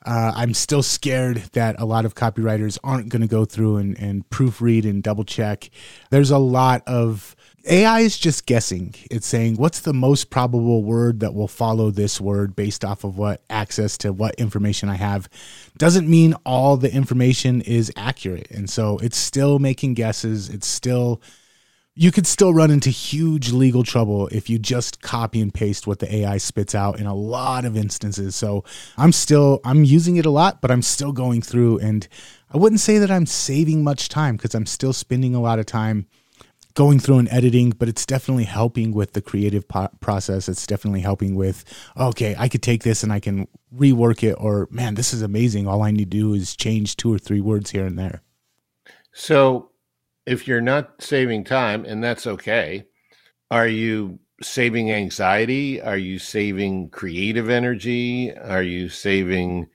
Uh, 0.05 0.31
I'm 0.35 0.53
still 0.53 0.83
scared 0.83 1.37
that 1.53 1.81
a 1.81 1.85
lot 1.85 2.05
of 2.05 2.13
copywriters 2.13 2.77
aren't 2.83 3.09
going 3.09 3.23
to 3.23 3.27
go 3.27 3.43
through 3.43 3.77
and, 3.77 3.97
and 3.99 4.29
proofread 4.29 4.85
and 4.85 5.01
double 5.01 5.23
check. 5.23 5.71
There's 6.11 6.29
a 6.29 6.37
lot 6.37 6.83
of 6.85 7.34
AI 7.67 8.01
is 8.01 8.17
just 8.17 8.45
guessing. 8.45 8.93
It's 9.09 9.25
saying 9.25 9.55
what's 9.55 9.79
the 9.79 9.93
most 9.93 10.29
probable 10.29 10.83
word 10.83 11.21
that 11.21 11.33
will 11.33 11.47
follow 11.47 11.89
this 11.89 12.21
word 12.21 12.55
based 12.55 12.85
off 12.85 13.03
of 13.03 13.17
what 13.17 13.41
access 13.49 13.97
to 13.99 14.13
what 14.13 14.35
information 14.35 14.89
I 14.89 14.95
have. 14.95 15.27
Doesn't 15.77 16.07
mean 16.07 16.35
all 16.45 16.77
the 16.77 16.93
information 16.93 17.61
is 17.61 17.91
accurate. 17.95 18.51
And 18.51 18.69
so 18.69 18.99
it's 18.99 19.17
still 19.17 19.57
making 19.59 19.95
guesses. 19.95 20.49
It's 20.49 20.67
still 20.67 21.21
you 21.97 22.11
could 22.11 22.27
still 22.27 22.53
run 22.53 22.71
into 22.71 22.89
huge 22.89 23.53
legal 23.53 23.81
trouble 23.81 24.27
if 24.27 24.49
you 24.49 24.59
just 24.59 25.01
copy 25.01 25.39
and 25.39 25.53
paste 25.53 25.87
what 25.87 25.99
the 25.99 26.13
AI 26.13 26.37
spits 26.37 26.75
out 26.75 26.99
in 26.99 27.05
a 27.05 27.15
lot 27.15 27.63
of 27.63 27.77
instances. 27.77 28.35
So 28.35 28.65
I'm 28.97 29.13
still 29.13 29.61
I'm 29.63 29.83
using 29.83 30.17
it 30.17 30.25
a 30.25 30.29
lot, 30.29 30.61
but 30.61 30.71
I'm 30.71 30.81
still 30.81 31.13
going 31.13 31.41
through 31.41 31.79
and 31.79 32.07
I 32.53 32.57
wouldn't 32.57 32.81
say 32.81 32.97
that 32.99 33.09
I'm 33.09 33.25
saving 33.25 33.83
much 33.83 34.09
time 34.09 34.35
because 34.35 34.53
I'm 34.53 34.65
still 34.65 34.93
spending 34.93 35.33
a 35.35 35.41
lot 35.41 35.57
of 35.57 35.65
time 35.65 36.07
going 36.75 36.99
through 36.99 37.17
and 37.17 37.29
editing, 37.29 37.71
but 37.71 37.89
it's 37.89 38.05
definitely 38.05 38.43
helping 38.43 38.93
with 38.93 39.13
the 39.13 39.21
creative 39.21 39.67
po- 39.67 39.89
process. 40.01 40.47
It's 40.47 40.67
definitely 40.67 40.99
helping 40.99 41.35
with, 41.35 41.63
okay, 41.97 42.35
I 42.37 42.49
could 42.49 42.61
take 42.61 42.83
this 42.83 43.01
and 43.01 43.11
I 43.11 43.19
can 43.19 43.47
rework 43.75 44.23
it, 44.23 44.33
or 44.33 44.67
man, 44.69 44.95
this 44.95 45.13
is 45.13 45.21
amazing. 45.21 45.67
All 45.67 45.81
I 45.81 45.91
need 45.91 46.11
to 46.11 46.17
do 46.17 46.33
is 46.33 46.55
change 46.55 46.97
two 46.97 47.11
or 47.11 47.17
three 47.17 47.41
words 47.41 47.71
here 47.71 47.85
and 47.85 47.97
there. 47.97 48.21
So 49.13 49.71
if 50.25 50.47
you're 50.47 50.61
not 50.61 51.01
saving 51.01 51.45
time, 51.45 51.85
and 51.85 52.03
that's 52.03 52.27
okay, 52.27 52.85
are 53.49 53.67
you 53.67 54.19
saving 54.41 54.91
anxiety? 54.91 55.81
Are 55.81 55.97
you 55.97 56.19
saving 56.19 56.89
creative 56.89 57.49
energy? 57.49 58.35
Are 58.35 58.63
you 58.63 58.89
saving 58.89 59.67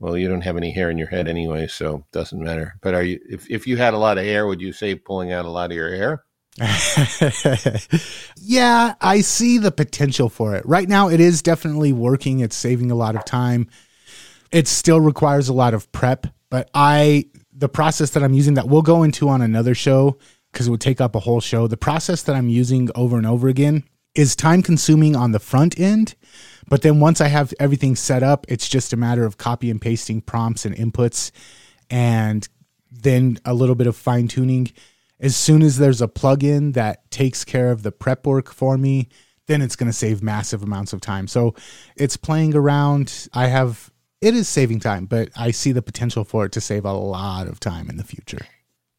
well, 0.00 0.16
you 0.16 0.28
don't 0.28 0.42
have 0.42 0.56
any 0.56 0.70
hair 0.70 0.90
in 0.90 0.98
your 0.98 1.08
head 1.08 1.26
anyway, 1.26 1.66
so 1.66 1.96
it 1.96 2.12
doesn't 2.12 2.40
matter. 2.40 2.76
But 2.82 2.94
are 2.94 3.02
you 3.02 3.18
if, 3.28 3.50
if 3.50 3.66
you 3.66 3.76
had 3.76 3.94
a 3.94 3.98
lot 3.98 4.16
of 4.16 4.24
hair, 4.24 4.46
would 4.46 4.60
you 4.60 4.72
save 4.72 5.04
pulling 5.04 5.32
out 5.32 5.44
a 5.44 5.50
lot 5.50 5.70
of 5.70 5.76
your 5.76 5.94
hair? 5.94 6.24
yeah, 8.36 8.94
I 9.00 9.20
see 9.20 9.58
the 9.58 9.72
potential 9.72 10.28
for 10.28 10.54
it. 10.56 10.66
Right 10.66 10.88
now 10.88 11.08
it 11.08 11.20
is 11.20 11.42
definitely 11.42 11.92
working. 11.92 12.40
It's 12.40 12.56
saving 12.56 12.90
a 12.90 12.94
lot 12.96 13.16
of 13.16 13.24
time. 13.24 13.68
It 14.50 14.66
still 14.66 15.00
requires 15.00 15.48
a 15.48 15.52
lot 15.52 15.74
of 15.74 15.90
prep, 15.92 16.26
but 16.50 16.70
I 16.74 17.26
the 17.52 17.68
process 17.68 18.10
that 18.10 18.22
I'm 18.22 18.34
using 18.34 18.54
that 18.54 18.68
we'll 18.68 18.82
go 18.82 19.02
into 19.02 19.28
on 19.28 19.42
another 19.42 19.74
show 19.74 20.16
because 20.52 20.68
it 20.68 20.70
would 20.70 20.80
take 20.80 21.00
up 21.00 21.14
a 21.14 21.20
whole 21.20 21.40
show. 21.40 21.66
The 21.66 21.76
process 21.76 22.22
that 22.22 22.36
I'm 22.36 22.48
using 22.48 22.88
over 22.94 23.16
and 23.16 23.26
over 23.26 23.48
again 23.48 23.84
is 24.14 24.34
time 24.34 24.62
consuming 24.62 25.14
on 25.14 25.32
the 25.32 25.38
front 25.38 25.78
end. 25.78 26.14
But 26.68 26.82
then 26.82 27.00
once 27.00 27.20
I 27.20 27.28
have 27.28 27.54
everything 27.58 27.96
set 27.96 28.22
up, 28.22 28.46
it's 28.48 28.68
just 28.68 28.92
a 28.92 28.96
matter 28.96 29.24
of 29.24 29.38
copy 29.38 29.70
and 29.70 29.80
pasting 29.80 30.20
prompts 30.20 30.64
and 30.64 30.74
inputs 30.74 31.30
and 31.90 32.48
then 32.90 33.38
a 33.44 33.54
little 33.54 33.74
bit 33.74 33.86
of 33.86 33.96
fine 33.96 34.28
tuning. 34.28 34.70
As 35.20 35.36
soon 35.36 35.62
as 35.62 35.78
there's 35.78 36.00
a 36.00 36.08
plugin 36.08 36.74
that 36.74 37.10
takes 37.10 37.44
care 37.44 37.70
of 37.70 37.82
the 37.82 37.92
prep 37.92 38.26
work 38.26 38.52
for 38.52 38.78
me, 38.78 39.08
then 39.46 39.62
it's 39.62 39.76
going 39.76 39.90
to 39.90 39.96
save 39.96 40.22
massive 40.22 40.62
amounts 40.62 40.92
of 40.92 41.00
time. 41.00 41.26
So 41.26 41.54
it's 41.96 42.16
playing 42.16 42.54
around. 42.54 43.28
I 43.32 43.48
have 43.48 43.90
it 44.20 44.34
is 44.34 44.48
saving 44.48 44.80
time, 44.80 45.06
but 45.06 45.30
I 45.36 45.50
see 45.50 45.72
the 45.72 45.82
potential 45.82 46.24
for 46.24 46.44
it 46.44 46.52
to 46.52 46.60
save 46.60 46.84
a 46.84 46.92
lot 46.92 47.46
of 47.46 47.60
time 47.60 47.88
in 47.88 47.96
the 47.96 48.04
future. 48.04 48.46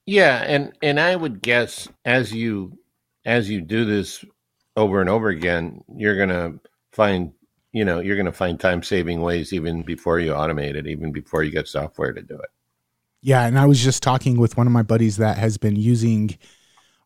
Yeah, 0.05 0.43
and 0.45 0.73
and 0.81 0.99
I 0.99 1.15
would 1.15 1.41
guess 1.41 1.87
as 2.03 2.33
you 2.33 2.77
as 3.25 3.49
you 3.49 3.61
do 3.61 3.85
this 3.85 4.25
over 4.75 5.01
and 5.01 5.09
over 5.09 5.29
again, 5.29 5.83
you're 5.95 6.17
going 6.17 6.29
to 6.29 6.59
find 6.91 7.31
you 7.73 7.85
know 7.85 7.99
you're 7.99 8.15
going 8.15 8.25
to 8.25 8.31
find 8.31 8.59
time 8.59 8.81
saving 8.81 9.21
ways 9.21 9.53
even 9.53 9.83
before 9.83 10.19
you 10.19 10.31
automate 10.31 10.75
it, 10.75 10.87
even 10.87 11.11
before 11.11 11.43
you 11.43 11.51
get 11.51 11.67
software 11.67 12.11
to 12.11 12.21
do 12.21 12.35
it. 12.35 12.49
Yeah, 13.21 13.45
and 13.45 13.59
I 13.59 13.65
was 13.65 13.83
just 13.83 14.01
talking 14.01 14.37
with 14.37 14.57
one 14.57 14.67
of 14.67 14.73
my 14.73 14.83
buddies 14.83 15.17
that 15.17 15.37
has 15.37 15.57
been 15.57 15.75
using 15.75 16.37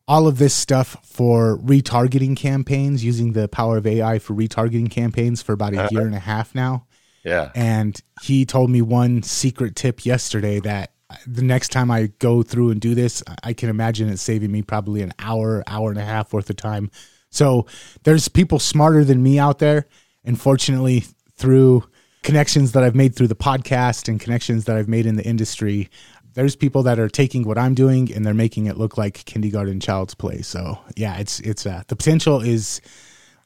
all 0.06 0.26
of 0.26 0.38
this 0.38 0.54
stuff 0.54 0.96
for 1.04 1.58
retargeting 1.58 2.36
campaigns, 2.36 3.04
using 3.04 3.32
the 3.32 3.48
power 3.48 3.78
of 3.78 3.86
AI 3.86 4.18
for 4.18 4.34
retargeting 4.34 4.90
campaigns 4.90 5.42
for 5.42 5.52
about 5.52 5.74
a 5.74 5.78
uh-huh. 5.78 5.88
year 5.90 6.06
and 6.06 6.14
a 6.14 6.20
half 6.20 6.54
now. 6.54 6.86
Yeah. 7.24 7.50
And 7.54 7.98
he 8.22 8.44
told 8.44 8.70
me 8.70 8.82
one 8.82 9.22
secret 9.22 9.76
tip 9.76 10.04
yesterday 10.04 10.60
that 10.60 10.92
the 11.26 11.42
next 11.42 11.70
time 11.70 11.90
I 11.90 12.08
go 12.18 12.42
through 12.42 12.70
and 12.70 12.80
do 12.80 12.94
this, 12.94 13.22
I 13.42 13.54
can 13.54 13.70
imagine 13.70 14.08
it 14.08 14.18
saving 14.18 14.52
me 14.52 14.62
probably 14.62 15.00
an 15.00 15.14
hour, 15.18 15.64
hour 15.66 15.90
and 15.90 15.98
a 15.98 16.04
half 16.04 16.32
worth 16.32 16.50
of 16.50 16.56
time. 16.56 16.90
So 17.30 17.66
there's 18.04 18.28
people 18.28 18.58
smarter 18.58 19.04
than 19.04 19.22
me 19.22 19.38
out 19.38 19.58
there. 19.58 19.86
And 20.22 20.40
fortunately, 20.40 21.04
through 21.36 21.84
connections 22.24 22.72
that 22.72 22.82
I've 22.82 22.94
made 22.96 23.14
through 23.14 23.28
the 23.28 23.36
podcast 23.36 24.08
and 24.08 24.18
connections 24.18 24.64
that 24.64 24.76
I've 24.76 24.88
made 24.88 25.06
in 25.06 25.16
the 25.16 25.24
industry, 25.24 25.90
there's 26.32 26.56
people 26.56 26.82
that 26.82 26.98
are 26.98 27.08
taking 27.08 27.44
what 27.44 27.58
I'm 27.58 27.74
doing 27.74 28.12
and 28.12 28.26
they're 28.26 28.34
making 28.34 28.66
it 28.66 28.76
look 28.76 28.98
like 28.98 29.24
kindergarten 29.26 29.78
child's 29.78 30.14
play. 30.14 30.40
So 30.40 30.78
yeah, 30.96 31.18
it's 31.18 31.38
it's 31.40 31.64
uh, 31.66 31.84
the 31.86 31.94
potential 31.94 32.40
is 32.40 32.80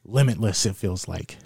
limitless. 0.05 0.65
It 0.65 0.75
feels 0.75 1.07
like. 1.07 1.37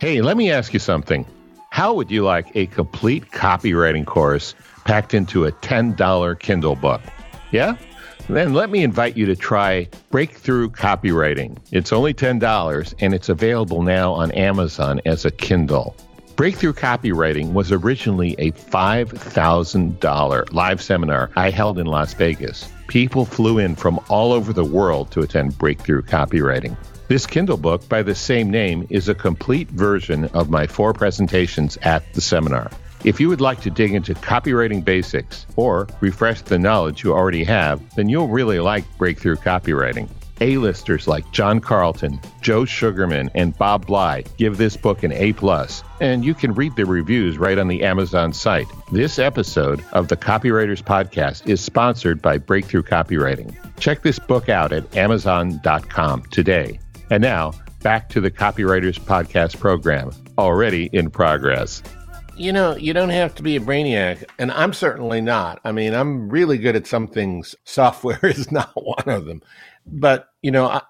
Hey, 0.00 0.22
let 0.22 0.36
me 0.36 0.50
ask 0.50 0.72
you 0.72 0.80
something. 0.80 1.24
How 1.70 1.92
would 1.94 2.10
you 2.10 2.24
like 2.24 2.50
a 2.56 2.66
complete 2.66 3.30
copywriting 3.30 4.06
course 4.06 4.54
packed 4.84 5.14
into 5.14 5.44
a 5.44 5.52
$10 5.52 6.38
Kindle 6.40 6.74
book? 6.74 7.00
Yeah? 7.52 7.76
Then 8.28 8.54
let 8.54 8.70
me 8.70 8.82
invite 8.82 9.16
you 9.16 9.26
to 9.26 9.36
try 9.36 9.88
Breakthrough 10.10 10.70
Copywriting. 10.70 11.58
It's 11.72 11.92
only 11.92 12.14
$10 12.14 12.94
and 13.00 13.12
it's 13.12 13.28
available 13.28 13.82
now 13.82 14.12
on 14.12 14.30
Amazon 14.32 15.00
as 15.04 15.24
a 15.24 15.30
Kindle. 15.30 15.94
Breakthrough 16.36 16.72
Copywriting 16.72 17.52
was 17.52 17.70
originally 17.70 18.34
a 18.38 18.50
$5,000 18.50 20.52
live 20.52 20.82
seminar 20.82 21.30
I 21.36 21.50
held 21.50 21.78
in 21.78 21.86
Las 21.86 22.12
Vegas. 22.14 22.68
People 22.88 23.24
flew 23.24 23.58
in 23.58 23.76
from 23.76 24.00
all 24.08 24.32
over 24.32 24.52
the 24.52 24.64
world 24.64 25.12
to 25.12 25.20
attend 25.20 25.56
Breakthrough 25.58 26.02
Copywriting. 26.02 26.76
This 27.06 27.24
Kindle 27.24 27.56
book 27.56 27.88
by 27.88 28.02
the 28.02 28.16
same 28.16 28.50
name 28.50 28.84
is 28.90 29.08
a 29.08 29.14
complete 29.14 29.70
version 29.70 30.24
of 30.34 30.50
my 30.50 30.66
four 30.66 30.92
presentations 30.92 31.76
at 31.82 32.12
the 32.14 32.20
seminar. 32.20 32.68
If 33.04 33.20
you 33.20 33.28
would 33.28 33.40
like 33.40 33.60
to 33.60 33.70
dig 33.70 33.94
into 33.94 34.14
copywriting 34.14 34.84
basics 34.84 35.46
or 35.54 35.86
refresh 36.00 36.42
the 36.42 36.58
knowledge 36.58 37.04
you 37.04 37.12
already 37.12 37.44
have, 37.44 37.94
then 37.94 38.08
you'll 38.08 38.26
really 38.26 38.58
like 38.58 38.84
Breakthrough 38.98 39.36
Copywriting. 39.36 40.08
A-listers 40.40 41.06
like 41.06 41.30
John 41.32 41.60
Carlton, 41.60 42.20
Joe 42.40 42.64
Sugarman, 42.64 43.30
and 43.34 43.56
Bob 43.56 43.86
Bly 43.86 44.24
give 44.36 44.56
this 44.56 44.76
book 44.76 45.02
an 45.02 45.12
A+, 45.12 45.34
and 46.00 46.24
you 46.24 46.34
can 46.34 46.54
read 46.54 46.74
the 46.76 46.86
reviews 46.86 47.38
right 47.38 47.58
on 47.58 47.68
the 47.68 47.84
Amazon 47.84 48.32
site. 48.32 48.66
This 48.90 49.18
episode 49.18 49.84
of 49.92 50.08
the 50.08 50.16
Copywriters 50.16 50.82
Podcast 50.82 51.48
is 51.48 51.60
sponsored 51.60 52.20
by 52.20 52.38
Breakthrough 52.38 52.82
Copywriting. 52.82 53.54
Check 53.78 54.02
this 54.02 54.18
book 54.18 54.48
out 54.48 54.72
at 54.72 54.96
amazon.com 54.96 56.22
today. 56.30 56.80
And 57.10 57.22
now, 57.22 57.52
back 57.82 58.08
to 58.10 58.20
the 58.20 58.30
Copywriters 58.30 58.98
Podcast 58.98 59.60
program, 59.60 60.10
already 60.36 60.90
in 60.92 61.10
progress. 61.10 61.82
You 62.36 62.52
know, 62.52 62.74
you 62.74 62.92
don't 62.92 63.10
have 63.10 63.36
to 63.36 63.44
be 63.44 63.54
a 63.54 63.60
brainiac, 63.60 64.24
and 64.40 64.50
I'm 64.50 64.72
certainly 64.72 65.20
not. 65.20 65.60
I 65.62 65.70
mean, 65.70 65.94
I'm 65.94 66.28
really 66.28 66.58
good 66.58 66.74
at 66.74 66.88
some 66.88 67.06
things. 67.06 67.54
Software 67.62 68.18
is 68.24 68.50
not 68.50 68.72
one 68.74 69.08
of 69.08 69.26
them 69.26 69.40
but 69.86 70.28
you 70.42 70.50
know, 70.50 70.66
I, 70.66 70.82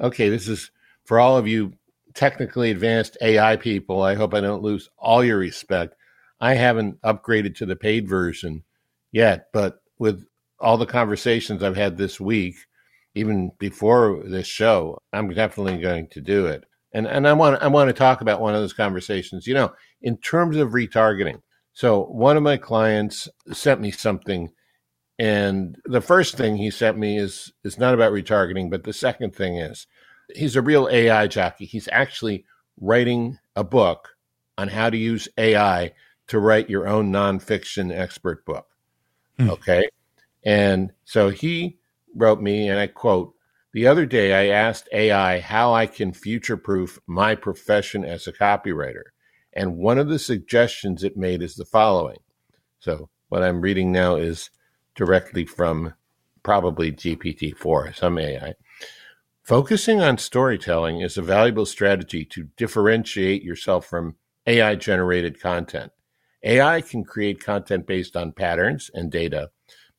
okay, 0.00 0.28
this 0.28 0.48
is 0.48 0.70
for 1.04 1.20
all 1.20 1.36
of 1.36 1.46
you 1.46 1.74
technically 2.14 2.70
advanced 2.70 3.16
AI 3.20 3.56
people. 3.56 4.02
I 4.02 4.14
hope 4.14 4.34
I 4.34 4.40
don't 4.40 4.62
lose 4.62 4.88
all 4.98 5.24
your 5.24 5.38
respect. 5.38 5.94
I 6.40 6.54
haven't 6.54 7.00
upgraded 7.02 7.56
to 7.56 7.66
the 7.66 7.76
paid 7.76 8.08
version 8.08 8.64
yet, 9.12 9.48
but 9.52 9.82
with 9.98 10.26
all 10.60 10.76
the 10.76 10.86
conversations 10.86 11.62
I've 11.62 11.76
had 11.76 11.96
this 11.96 12.20
week, 12.20 12.56
even 13.14 13.52
before 13.58 14.22
this 14.24 14.46
show, 14.46 14.98
I'm 15.12 15.32
definitely 15.32 15.80
going 15.80 16.08
to 16.08 16.20
do 16.20 16.46
it. 16.46 16.64
And 16.92 17.06
and 17.06 17.26
I 17.26 17.32
want 17.32 17.62
I 17.62 17.68
want 17.68 17.88
to 17.88 17.92
talk 17.92 18.20
about 18.20 18.40
one 18.40 18.54
of 18.54 18.60
those 18.60 18.72
conversations. 18.72 19.46
You 19.46 19.54
know, 19.54 19.72
in 20.02 20.16
terms 20.18 20.56
of 20.56 20.70
retargeting. 20.70 21.40
So 21.72 22.04
one 22.04 22.36
of 22.36 22.44
my 22.44 22.56
clients 22.56 23.28
sent 23.52 23.80
me 23.80 23.90
something 23.90 24.50
and 25.18 25.76
the 25.84 26.00
first 26.00 26.36
thing 26.36 26.56
he 26.56 26.70
sent 26.70 26.98
me 26.98 27.18
is 27.18 27.52
is 27.62 27.78
not 27.78 27.94
about 27.94 28.12
retargeting, 28.12 28.70
but 28.70 28.84
the 28.84 28.92
second 28.92 29.34
thing 29.34 29.56
is 29.56 29.86
he's 30.34 30.56
a 30.56 30.62
real 30.62 30.88
AI 30.90 31.26
jockey. 31.26 31.66
He's 31.66 31.88
actually 31.92 32.44
writing 32.80 33.38
a 33.54 33.64
book 33.64 34.10
on 34.58 34.68
how 34.68 34.90
to 34.90 34.96
use 34.96 35.28
AI 35.38 35.92
to 36.28 36.38
write 36.38 36.70
your 36.70 36.88
own 36.88 37.12
nonfiction 37.12 37.92
expert 37.92 38.44
book. 38.44 38.66
Hmm. 39.38 39.50
Okay. 39.50 39.88
And 40.44 40.92
so 41.04 41.30
he 41.30 41.78
wrote 42.14 42.40
me, 42.40 42.68
and 42.68 42.78
I 42.78 42.86
quote, 42.86 43.34
the 43.72 43.86
other 43.86 44.06
day 44.06 44.32
I 44.32 44.54
asked 44.54 44.88
AI 44.92 45.40
how 45.40 45.74
I 45.74 45.86
can 45.86 46.12
future 46.12 46.56
proof 46.56 46.98
my 47.06 47.34
profession 47.34 48.04
as 48.04 48.26
a 48.26 48.32
copywriter. 48.32 49.02
And 49.52 49.76
one 49.76 49.98
of 49.98 50.08
the 50.08 50.18
suggestions 50.18 51.02
it 51.02 51.16
made 51.16 51.42
is 51.42 51.54
the 51.54 51.64
following. 51.64 52.18
So 52.78 53.08
what 53.28 53.42
I'm 53.42 53.60
reading 53.60 53.90
now 53.90 54.16
is 54.16 54.50
directly 54.94 55.44
from 55.44 55.94
probably 56.42 56.92
GPT 56.92 57.56
4, 57.56 57.94
some 57.94 58.18
AI. 58.18 58.54
Focusing 59.42 60.00
on 60.00 60.18
storytelling 60.18 61.00
is 61.00 61.18
a 61.18 61.22
valuable 61.22 61.66
strategy 61.66 62.24
to 62.24 62.48
differentiate 62.56 63.42
yourself 63.42 63.86
from 63.86 64.16
AI 64.46 64.74
generated 64.74 65.40
content. 65.40 65.92
AI 66.42 66.80
can 66.82 67.04
create 67.04 67.42
content 67.42 67.86
based 67.86 68.16
on 68.16 68.32
patterns 68.32 68.90
and 68.92 69.10
data, 69.10 69.50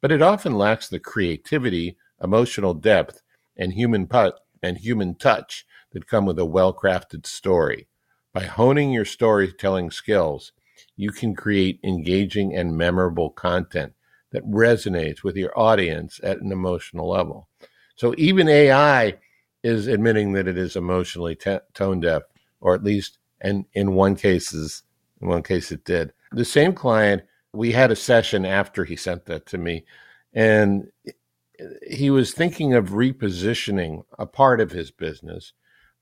but 0.01 0.11
it 0.11 0.21
often 0.21 0.55
lacks 0.55 0.87
the 0.87 0.99
creativity, 0.99 1.97
emotional 2.23 2.73
depth, 2.73 3.21
and 3.57 3.73
human 3.73 4.05
put 4.07 4.35
and 4.61 4.77
human 4.77 5.15
touch 5.15 5.65
that 5.91 6.07
come 6.07 6.25
with 6.25 6.37
a 6.37 6.45
well-crafted 6.45 7.25
story. 7.25 7.87
By 8.33 8.45
honing 8.45 8.91
your 8.91 9.05
storytelling 9.05 9.91
skills, 9.91 10.51
you 10.95 11.11
can 11.11 11.35
create 11.35 11.79
engaging 11.83 12.55
and 12.55 12.77
memorable 12.77 13.29
content 13.29 13.94
that 14.35 14.45
resonates 14.49 15.23
with 15.23 15.37
your 15.37 15.57
audience 15.57 16.19
at 16.21 16.41
an 16.41 16.51
emotional 16.51 17.07
level. 17.07 17.47
So 17.95 18.13
even 18.17 18.49
AI 18.49 19.15
is 19.63 19.87
admitting 19.87 20.33
that 20.33 20.45
it 20.45 20.57
is 20.57 20.75
emotionally 20.75 21.35
t- 21.35 21.57
tone 21.73 22.01
deaf, 22.01 22.23
or 22.59 22.75
at 22.75 22.83
least, 22.83 23.17
and 23.39 23.63
in 23.73 23.93
one 23.93 24.17
cases, 24.17 24.83
in 25.21 25.29
one 25.29 25.41
case 25.41 25.71
it 25.71 25.85
did. 25.85 26.11
The 26.33 26.43
same 26.43 26.73
client, 26.73 27.23
we 27.53 27.71
had 27.71 27.91
a 27.91 27.95
session 27.95 28.45
after 28.45 28.83
he 28.83 28.97
sent 28.97 29.25
that 29.27 29.45
to 29.47 29.57
me, 29.57 29.85
and 30.33 30.89
he 31.87 32.09
was 32.09 32.33
thinking 32.33 32.73
of 32.73 32.89
repositioning 32.89 34.03
a 34.19 34.25
part 34.25 34.59
of 34.59 34.71
his 34.71 34.91
business, 34.91 35.53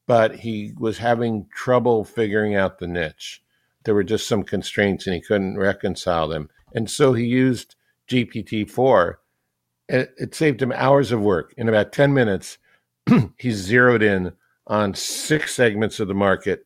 but 0.07 0.37
he 0.37 0.73
was 0.79 0.97
having 0.97 1.45
trouble 1.53 2.03
figuring 2.03 2.55
out 2.55 2.79
the 2.79 2.87
niche. 2.87 3.43
There 3.83 3.93
were 3.93 4.03
just 4.03 4.27
some 4.27 4.41
constraints 4.41 5.05
and 5.05 5.13
he 5.13 5.21
couldn't 5.21 5.59
reconcile 5.59 6.27
them. 6.27 6.49
And 6.73 6.89
so 6.89 7.13
he 7.13 7.25
used 7.25 7.75
GPT 8.13 8.69
4. 8.69 9.19
It, 9.89 10.13
it 10.17 10.35
saved 10.35 10.61
him 10.61 10.71
hours 10.71 11.11
of 11.11 11.21
work. 11.21 11.53
In 11.57 11.67
about 11.67 11.91
10 11.91 12.13
minutes, 12.13 12.57
he 13.37 13.51
zeroed 13.51 14.03
in 14.03 14.31
on 14.67 14.93
six 14.93 15.53
segments 15.55 15.99
of 15.99 16.07
the 16.07 16.13
market 16.13 16.65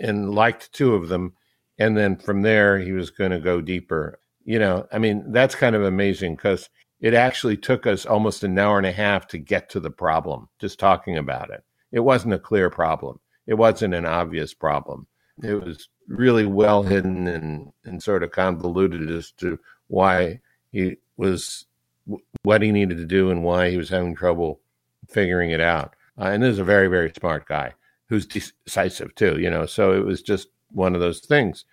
and 0.00 0.34
liked 0.34 0.72
two 0.72 0.94
of 0.94 1.08
them. 1.08 1.34
And 1.78 1.96
then 1.96 2.16
from 2.16 2.42
there, 2.42 2.78
he 2.78 2.92
was 2.92 3.10
going 3.10 3.32
to 3.32 3.40
go 3.40 3.60
deeper. 3.60 4.18
You 4.44 4.58
know, 4.58 4.86
I 4.92 4.98
mean, 4.98 5.32
that's 5.32 5.54
kind 5.54 5.74
of 5.74 5.82
amazing 5.82 6.36
because 6.36 6.70
it 7.00 7.12
actually 7.12 7.56
took 7.56 7.86
us 7.86 8.06
almost 8.06 8.44
an 8.44 8.58
hour 8.58 8.78
and 8.78 8.86
a 8.86 8.92
half 8.92 9.26
to 9.28 9.38
get 9.38 9.68
to 9.70 9.80
the 9.80 9.90
problem, 9.90 10.48
just 10.58 10.78
talking 10.78 11.18
about 11.18 11.50
it. 11.50 11.62
It 11.92 12.00
wasn't 12.00 12.34
a 12.34 12.38
clear 12.38 12.70
problem, 12.70 13.20
it 13.46 13.54
wasn't 13.54 13.94
an 13.94 14.06
obvious 14.06 14.54
problem. 14.54 15.06
It 15.42 15.62
was 15.62 15.88
really 16.08 16.46
well 16.46 16.82
hidden 16.82 17.26
and, 17.26 17.70
and 17.84 18.02
sort 18.02 18.22
of 18.22 18.30
convoluted 18.30 19.10
as 19.10 19.32
to 19.32 19.58
why 19.88 20.40
he 20.72 20.96
was 21.16 21.66
what 22.42 22.62
he 22.62 22.72
needed 22.72 22.98
to 22.98 23.04
do 23.04 23.30
and 23.30 23.42
why 23.42 23.70
he 23.70 23.76
was 23.76 23.88
having 23.88 24.14
trouble 24.14 24.60
figuring 25.08 25.50
it 25.50 25.60
out. 25.60 25.94
Uh, 26.18 26.26
and 26.26 26.42
this 26.42 26.52
is 26.52 26.58
a 26.58 26.64
very, 26.64 26.88
very 26.88 27.12
smart 27.18 27.46
guy 27.46 27.72
who's 28.08 28.26
decisive 28.26 29.14
too, 29.14 29.38
you 29.38 29.50
know. 29.50 29.66
So 29.66 29.92
it 29.92 30.04
was 30.04 30.22
just 30.22 30.48
one 30.72 30.94
of 30.94 31.00
those 31.00 31.20
things. 31.20 31.64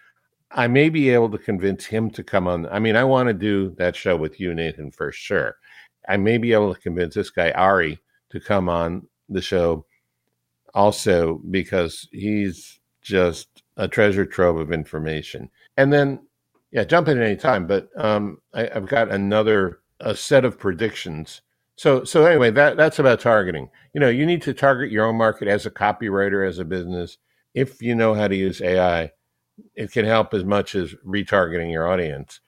I 0.51 0.67
may 0.67 0.89
be 0.89 1.09
able 1.09 1.29
to 1.31 1.37
convince 1.37 1.85
him 1.85 2.09
to 2.11 2.23
come 2.23 2.47
on. 2.47 2.67
I 2.67 2.79
mean, 2.79 2.95
I 2.95 3.03
want 3.03 3.27
to 3.27 3.33
do 3.33 3.71
that 3.77 3.95
show 3.95 4.15
with 4.15 4.39
you, 4.39 4.53
Nathan, 4.53 4.91
for 4.91 5.11
sure. 5.11 5.57
I 6.07 6.17
may 6.17 6.37
be 6.37 6.53
able 6.53 6.73
to 6.73 6.79
convince 6.79 7.15
this 7.15 7.29
guy, 7.29 7.51
Ari, 7.51 7.99
to 8.29 8.39
come 8.39 8.69
on 8.69 9.07
the 9.29 9.41
show 9.41 9.85
also 10.73 11.41
because 11.49 12.07
he's 12.11 12.79
just 13.01 13.63
a 13.77 13.87
treasure 13.87 14.25
trove 14.25 14.57
of 14.57 14.71
information. 14.71 15.49
And 15.77 15.91
then, 15.91 16.19
yeah, 16.73 16.83
jump 16.83 17.07
in 17.07 17.21
any 17.21 17.35
time. 17.37 17.67
But 17.67 17.89
um, 17.95 18.39
I, 18.53 18.67
I've 18.75 18.87
got 18.87 19.09
another 19.09 19.79
a 19.99 20.15
set 20.15 20.43
of 20.43 20.59
predictions. 20.59 21.41
So, 21.75 22.03
so 22.03 22.25
anyway, 22.25 22.51
that 22.51 22.75
that's 22.77 22.99
about 22.99 23.19
targeting. 23.21 23.69
You 23.93 24.01
know, 24.01 24.09
you 24.09 24.25
need 24.25 24.41
to 24.41 24.53
target 24.53 24.91
your 24.91 25.05
own 25.05 25.15
market 25.15 25.47
as 25.47 25.65
a 25.65 25.71
copywriter, 25.71 26.47
as 26.47 26.59
a 26.59 26.65
business. 26.65 27.17
If 27.53 27.81
you 27.81 27.95
know 27.95 28.15
how 28.15 28.27
to 28.27 28.35
use 28.35 28.61
AI, 28.61 29.11
it 29.75 29.91
can 29.91 30.05
help 30.05 30.33
as 30.33 30.43
much 30.43 30.73
as 30.73 30.95
retargeting 31.05 31.71
your 31.71 31.87
audience. 31.87 32.39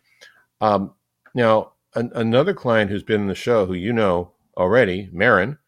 Um, 0.60 0.94
now, 1.36 1.74
an, 1.94 2.12
another 2.16 2.54
client 2.56 2.90
who's 2.90 3.04
been 3.04 3.22
in 3.22 3.28
the 3.28 3.36
show, 3.36 3.68
who 3.68 3.74
you 3.74 3.94
know 3.94 4.32
already, 4.58 5.10
Marin, 5.14 5.60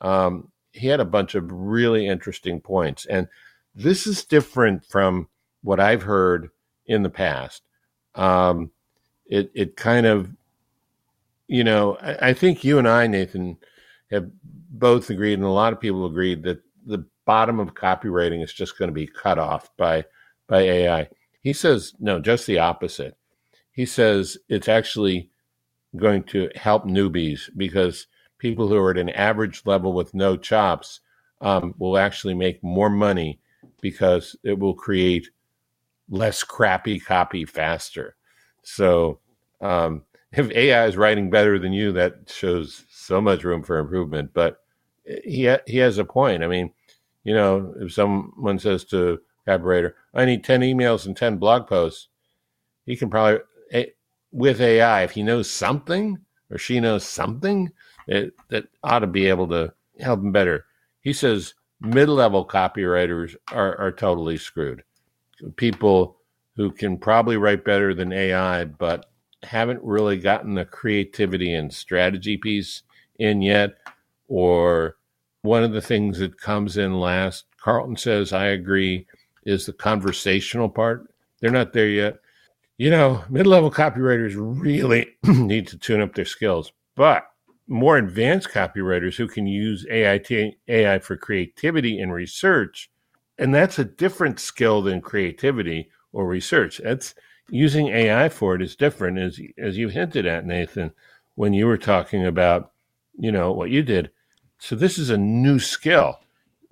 um, 0.00 0.50
he 0.72 0.88
had 0.88 1.00
a 1.00 1.04
bunch 1.04 1.34
of 1.34 1.50
really 1.52 2.06
interesting 2.06 2.60
points, 2.60 3.04
and 3.04 3.28
this 3.74 4.06
is 4.06 4.24
different 4.24 4.86
from 4.86 5.28
what 5.62 5.80
I've 5.80 6.02
heard 6.02 6.48
in 6.86 7.02
the 7.02 7.10
past. 7.10 7.62
Um, 8.16 8.72
it 9.26 9.50
it 9.54 9.76
kind 9.76 10.06
of, 10.06 10.30
you 11.48 11.64
know, 11.64 11.96
I, 12.00 12.30
I 12.30 12.34
think 12.34 12.64
you 12.64 12.78
and 12.78 12.88
I, 12.88 13.06
Nathan, 13.06 13.58
have 14.10 14.30
both 14.70 15.10
agreed, 15.10 15.34
and 15.34 15.44
a 15.44 15.50
lot 15.50 15.72
of 15.72 15.80
people 15.80 16.06
agreed 16.06 16.42
that 16.44 16.60
the 16.86 17.06
bottom 17.26 17.60
of 17.60 17.74
copywriting 17.74 18.42
is 18.42 18.52
just 18.52 18.78
going 18.78 18.88
to 18.88 18.94
be 18.94 19.06
cut 19.06 19.38
off 19.38 19.76
by 19.76 20.04
by 20.48 20.60
AI. 20.62 21.08
He 21.42 21.52
says 21.52 21.94
no, 22.00 22.20
just 22.20 22.46
the 22.46 22.58
opposite. 22.58 23.16
He 23.72 23.86
says 23.86 24.38
it's 24.48 24.68
actually 24.68 25.30
going 25.96 26.24
to 26.24 26.50
help 26.54 26.84
newbies 26.84 27.50
because 27.56 28.06
people 28.38 28.68
who 28.68 28.76
are 28.76 28.92
at 28.92 28.98
an 28.98 29.10
average 29.10 29.62
level 29.66 29.92
with 29.92 30.14
no 30.14 30.36
chops 30.36 31.00
um, 31.40 31.74
will 31.78 31.98
actually 31.98 32.34
make 32.34 32.62
more 32.62 32.90
money 32.90 33.40
because 33.80 34.36
it 34.44 34.58
will 34.58 34.74
create 34.74 35.30
less 36.08 36.42
crappy 36.44 37.00
copy 37.00 37.44
faster. 37.44 38.16
So 38.62 39.20
um, 39.60 40.02
if 40.32 40.50
AI 40.52 40.86
is 40.86 40.96
writing 40.96 41.30
better 41.30 41.58
than 41.58 41.72
you, 41.72 41.92
that 41.92 42.30
shows 42.34 42.84
so 42.90 43.20
much 43.20 43.44
room 43.44 43.62
for 43.62 43.78
improvement. 43.78 44.30
But 44.34 44.60
he 45.04 45.54
he 45.66 45.78
has 45.78 45.98
a 45.98 46.04
point. 46.04 46.44
I 46.44 46.48
mean, 46.48 46.72
you 47.24 47.34
know, 47.34 47.74
if 47.80 47.92
someone 47.92 48.58
says 48.58 48.84
to 48.86 49.20
copywriter, 49.46 49.92
I 50.14 50.24
need 50.24 50.44
ten 50.44 50.60
emails 50.62 51.06
and 51.06 51.16
ten 51.16 51.38
blog 51.38 51.66
posts, 51.68 52.08
he 52.86 52.96
can 52.96 53.10
probably 53.10 53.40
with 54.32 54.60
AI 54.60 55.02
if 55.04 55.12
he 55.12 55.22
knows 55.22 55.50
something 55.50 56.18
or 56.50 56.58
she 56.58 56.80
knows 56.80 57.04
something 57.04 57.72
that 58.08 58.32
that 58.48 58.66
ought 58.82 59.00
to 59.00 59.06
be 59.06 59.28
able 59.28 59.48
to 59.48 59.72
help 60.00 60.20
him 60.20 60.32
better. 60.32 60.66
He 61.00 61.12
says 61.12 61.54
mid-level 61.80 62.46
copywriters 62.46 63.36
are, 63.52 63.78
are 63.78 63.92
totally 63.92 64.36
screwed. 64.38 64.82
People 65.56 66.16
who 66.56 66.70
can 66.70 66.98
probably 66.98 67.36
write 67.36 67.64
better 67.64 67.94
than 67.94 68.12
AI, 68.12 68.64
but 68.64 69.06
haven't 69.42 69.82
really 69.82 70.18
gotten 70.18 70.54
the 70.54 70.64
creativity 70.64 71.52
and 71.52 71.72
strategy 71.72 72.36
piece 72.36 72.82
in 73.18 73.42
yet. 73.42 73.74
Or 74.28 74.96
one 75.42 75.62
of 75.62 75.72
the 75.72 75.80
things 75.80 76.18
that 76.18 76.40
comes 76.40 76.76
in 76.76 76.98
last, 76.98 77.44
Carlton 77.60 77.96
says, 77.96 78.32
I 78.32 78.46
agree, 78.46 79.06
is 79.44 79.66
the 79.66 79.72
conversational 79.72 80.68
part. 80.68 81.08
They're 81.40 81.50
not 81.50 81.72
there 81.72 81.88
yet. 81.88 82.18
You 82.78 82.90
know, 82.90 83.24
mid 83.30 83.46
level 83.46 83.70
copywriters 83.70 84.34
really 84.36 85.16
need 85.24 85.68
to 85.68 85.78
tune 85.78 86.00
up 86.00 86.14
their 86.14 86.24
skills, 86.24 86.72
but 86.94 87.24
more 87.68 87.96
advanced 87.96 88.50
copywriters 88.50 89.16
who 89.16 89.28
can 89.28 89.46
use 89.46 89.86
AI, 89.90 90.20
AI 90.68 90.98
for 90.98 91.16
creativity 91.16 91.98
and 91.98 92.12
research. 92.12 92.90
And 93.38 93.54
that's 93.54 93.78
a 93.78 93.84
different 93.84 94.40
skill 94.40 94.82
than 94.82 95.00
creativity 95.00 95.90
or 96.12 96.26
research. 96.26 96.80
That's 96.82 97.14
using 97.50 97.88
AI 97.88 98.28
for 98.28 98.54
it 98.54 98.62
is 98.62 98.76
different, 98.76 99.18
as 99.18 99.40
as 99.58 99.76
you 99.76 99.88
hinted 99.88 100.26
at, 100.26 100.46
Nathan, 100.46 100.92
when 101.34 101.52
you 101.52 101.66
were 101.66 101.78
talking 101.78 102.26
about, 102.26 102.72
you 103.18 103.30
know, 103.30 103.52
what 103.52 103.70
you 103.70 103.82
did. 103.82 104.10
So 104.58 104.74
this 104.74 104.98
is 104.98 105.10
a 105.10 105.18
new 105.18 105.58
skill. 105.58 106.20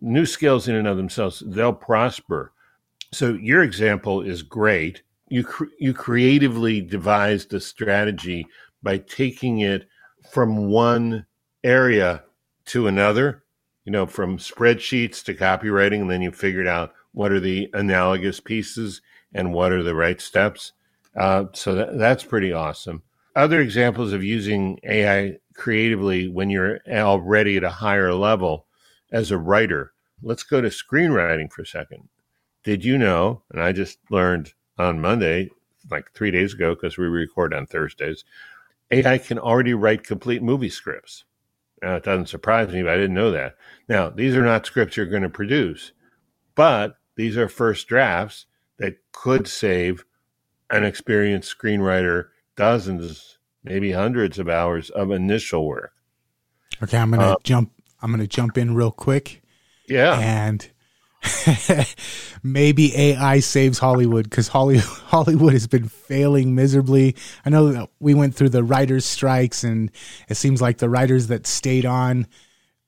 New 0.00 0.26
skills 0.26 0.68
in 0.68 0.74
and 0.74 0.88
of 0.88 0.96
themselves, 0.96 1.42
they'll 1.46 1.72
prosper. 1.72 2.52
So 3.12 3.34
your 3.34 3.62
example 3.62 4.22
is 4.22 4.42
great. 4.42 5.02
You 5.28 5.46
you 5.78 5.94
creatively 5.94 6.80
devised 6.80 7.54
a 7.54 7.60
strategy 7.60 8.46
by 8.82 8.98
taking 8.98 9.60
it 9.60 9.88
from 10.30 10.66
one 10.66 11.26
area 11.62 12.24
to 12.66 12.86
another, 12.86 13.43
you 13.84 13.92
know, 13.92 14.06
from 14.06 14.38
spreadsheets 14.38 15.22
to 15.24 15.34
copywriting, 15.34 16.02
and 16.02 16.10
then 16.10 16.22
you 16.22 16.32
figured 16.32 16.66
out 16.66 16.92
what 17.12 17.32
are 17.32 17.40
the 17.40 17.68
analogous 17.74 18.40
pieces 18.40 19.00
and 19.32 19.52
what 19.52 19.72
are 19.72 19.82
the 19.82 19.94
right 19.94 20.20
steps. 20.20 20.72
Uh, 21.16 21.44
so 21.52 21.74
that, 21.74 21.98
that's 21.98 22.24
pretty 22.24 22.52
awesome. 22.52 23.02
Other 23.36 23.60
examples 23.60 24.12
of 24.12 24.22
using 24.22 24.78
AI 24.84 25.38
creatively 25.54 26.28
when 26.28 26.50
you're 26.50 26.80
already 26.88 27.56
at 27.56 27.64
a 27.64 27.70
higher 27.70 28.12
level 28.14 28.66
as 29.12 29.30
a 29.30 29.38
writer. 29.38 29.92
Let's 30.22 30.42
go 30.42 30.60
to 30.60 30.68
screenwriting 30.68 31.52
for 31.52 31.62
a 31.62 31.66
second. 31.66 32.08
Did 32.62 32.84
you 32.84 32.96
know, 32.96 33.42
and 33.50 33.60
I 33.60 33.72
just 33.72 33.98
learned 34.10 34.52
on 34.78 35.00
Monday, 35.00 35.50
like 35.90 36.12
three 36.12 36.30
days 36.30 36.54
ago, 36.54 36.74
because 36.74 36.96
we 36.96 37.06
record 37.06 37.52
on 37.52 37.66
Thursdays, 37.66 38.24
AI 38.90 39.18
can 39.18 39.38
already 39.38 39.74
write 39.74 40.04
complete 40.04 40.42
movie 40.42 40.70
scripts. 40.70 41.24
Now, 41.84 41.96
it 41.96 42.02
doesn't 42.02 42.30
surprise 42.30 42.72
me, 42.72 42.82
but 42.82 42.92
I 42.92 42.96
didn't 42.96 43.12
know 43.12 43.30
that. 43.32 43.56
Now, 43.90 44.08
these 44.08 44.34
are 44.34 44.42
not 44.42 44.64
scripts 44.64 44.96
you're 44.96 45.04
going 45.04 45.22
to 45.22 45.28
produce, 45.28 45.92
but 46.54 46.96
these 47.14 47.36
are 47.36 47.46
first 47.46 47.88
drafts 47.88 48.46
that 48.78 48.96
could 49.12 49.46
save 49.46 50.06
an 50.70 50.82
experienced 50.82 51.54
screenwriter 51.54 52.28
dozens, 52.56 53.36
maybe 53.62 53.92
hundreds 53.92 54.38
of 54.38 54.48
hours 54.48 54.88
of 54.88 55.10
initial 55.10 55.66
work. 55.66 55.92
Okay, 56.82 56.96
I'm 56.96 57.10
gonna 57.10 57.32
uh, 57.32 57.36
jump. 57.44 57.70
I'm 58.00 58.10
gonna 58.10 58.26
jump 58.26 58.56
in 58.56 58.74
real 58.74 58.90
quick. 58.90 59.42
Yeah, 59.86 60.18
and 60.18 60.66
maybe 62.42 62.96
AI 62.96 63.40
saves 63.40 63.78
Hollywood 63.78 64.28
because 64.28 64.48
Holly, 64.48 64.78
Hollywood 64.78 65.52
has 65.52 65.66
been 65.66 65.88
failing 65.88 66.54
miserably. 66.54 67.16
I 67.44 67.50
know 67.50 67.72
that 67.72 67.90
we 68.00 68.14
went 68.14 68.34
through 68.34 68.50
the 68.50 68.64
writers' 68.64 69.04
strikes, 69.04 69.64
and 69.64 69.90
it 70.28 70.36
seems 70.36 70.60
like 70.62 70.78
the 70.78 70.90
writers 70.90 71.28
that 71.28 71.46
stayed 71.46 71.86
on 71.86 72.26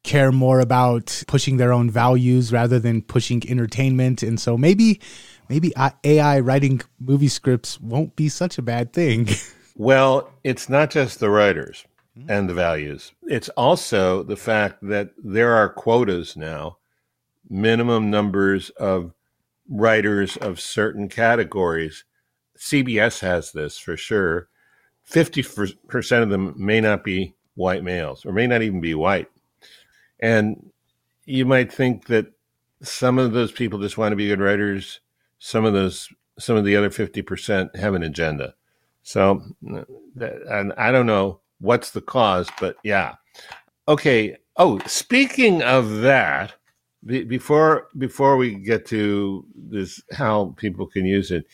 care 0.03 0.31
more 0.31 0.61
about 0.61 1.25
pushing 1.27 1.57
their 1.57 1.73
own 1.73 1.91
values 1.91 2.53
rather 2.53 2.79
than 2.79 3.03
pushing 3.03 3.43
entertainment. 3.49 4.23
And 4.23 4.41
so 4.41 4.57
maybe, 4.57 5.01
maybe 5.49 5.73
AI 6.05 6.41
writing 6.41 6.81
movie 7.01 7.29
scripts 7.29 7.81
won't 7.81 8.15
be 8.15 8.29
such 8.29 8.59
a 8.59 8.63
bad 8.63 8.93
thing. 8.93 9.29
Well, 9.79 10.33
it's 10.43 10.71
not 10.71 10.91
just 10.91 11.21
the 11.21 11.29
writers 11.29 11.85
hmm? 12.15 12.31
and 12.31 12.49
the 12.49 12.55
values. 12.55 13.13
It's 13.25 13.51
also 13.51 14.23
the 14.23 14.37
fact 14.37 14.79
that 14.81 15.11
there 15.23 15.53
are 15.55 15.69
quotas 15.69 16.35
now 16.35 16.79
minimum 17.49 18.11
numbers 18.11 18.71
of 18.71 19.13
writers 19.69 20.37
of 20.37 20.61
certain 20.61 21.09
categories. 21.09 22.05
CBS 22.59 23.21
has 23.21 23.53
this 23.53 23.79
for 23.79 23.97
sure. 23.97 24.49
50% 25.11 26.23
of 26.23 26.31
them 26.31 26.55
may 26.57 26.81
not 26.81 27.05
be 27.05 27.35
white 27.55 27.85
males 27.85 28.25
or 28.25 28.33
may 28.33 28.47
not 28.47 28.63
even 28.63 28.81
be 28.81 28.95
white. 28.95 29.29
And 30.21 30.71
you 31.25 31.45
might 31.45 31.73
think 31.73 32.07
that 32.07 32.27
some 32.83 33.19
of 33.19 33.33
those 33.33 33.53
people 33.53 33.79
just 33.79 33.99
want 33.99 34.13
to 34.13 34.17
be 34.17 34.29
good 34.29 34.41
writers. 34.41 35.01
Some 35.39 35.65
of 35.65 35.73
those, 35.73 36.09
some 36.39 36.57
of 36.57 36.65
the 36.65 36.77
other 36.77 36.91
50% 36.91 37.77
have 37.77 37.95
an 37.95 38.03
agenda. 38.03 38.55
So, 39.03 39.43
and 40.17 40.73
I 40.77 40.91
don't 40.91 41.07
know 41.07 41.41
what's 41.61 41.91
the 41.91 42.01
cause, 42.01 42.49
but 42.59 42.77
yeah. 42.83 43.15
Okay. 43.89 44.37
Oh, 44.57 44.79
speaking 44.87 45.63
of 45.63 46.01
that, 46.01 46.55
before 47.07 47.89
before 47.99 48.37
we 48.37 48.55
get 48.55 48.87
to 48.87 49.45
this 49.55 50.03
how 50.13 50.55
people 50.57 50.87
can 50.87 51.07
use 51.07 51.31
it 51.31 51.47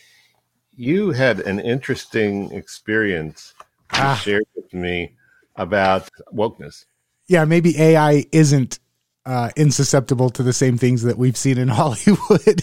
you 0.75 1.11
had 1.11 1.39
an 1.41 1.59
interesting 1.59 2.51
experience 2.51 3.53
ah. 3.91 4.19
shared 4.23 4.45
with 4.55 4.73
me 4.73 5.13
about 5.55 6.09
wokeness. 6.33 6.85
Yeah 7.27 7.45
maybe 7.45 7.79
ai 7.79 8.25
isn't 8.31 8.79
uh, 9.25 9.49
insusceptible 9.55 10.33
to 10.33 10.43
the 10.43 10.51
same 10.51 10.77
things 10.77 11.03
that 11.03 11.17
we've 11.17 11.37
seen 11.37 11.57
in 11.57 11.67
hollywood. 11.79 12.61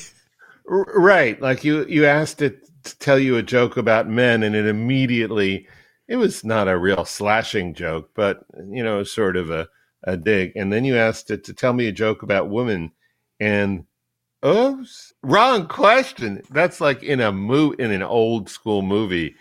Right. 0.67 1.41
Like 1.41 1.65
you 1.65 1.87
you 1.87 2.07
asked 2.07 2.43
it 2.43 2.69
to 2.85 2.99
tell 2.99 3.19
you 3.19 3.37
a 3.37 3.43
joke 3.43 3.77
about 3.77 4.09
men 4.09 4.43
and 4.43 4.55
it 4.55 4.67
immediately 4.67 5.67
it 6.09 6.17
was 6.17 6.45
not 6.45 6.69
a 6.69 6.79
real 6.79 7.05
slashing 7.05 7.75
joke 7.75 8.11
but 8.15 8.45
you 8.71 8.83
know 8.83 9.03
sort 9.05 9.37
of 9.37 9.51
a 9.51 9.69
a 10.05 10.17
dig. 10.17 10.53
And 10.57 10.73
then 10.73 10.85
you 10.85 10.97
asked 10.97 11.31
it 11.31 11.45
to 11.45 11.55
tell 11.55 11.73
me 11.73 11.87
a 11.87 11.93
joke 11.93 12.23
about 12.23 12.51
women. 12.51 12.93
And 13.39 13.85
oh, 14.43 14.81
oops, 14.81 15.13
wrong 15.23 15.67
question. 15.69 16.43
That's 16.51 16.81
like 16.81 17.03
in 17.03 17.21
a 17.21 17.33
mo- 17.33 17.73
in 17.73 17.91
an 17.91 18.03
old 18.03 18.49
school 18.49 18.83
movie. 18.83 19.37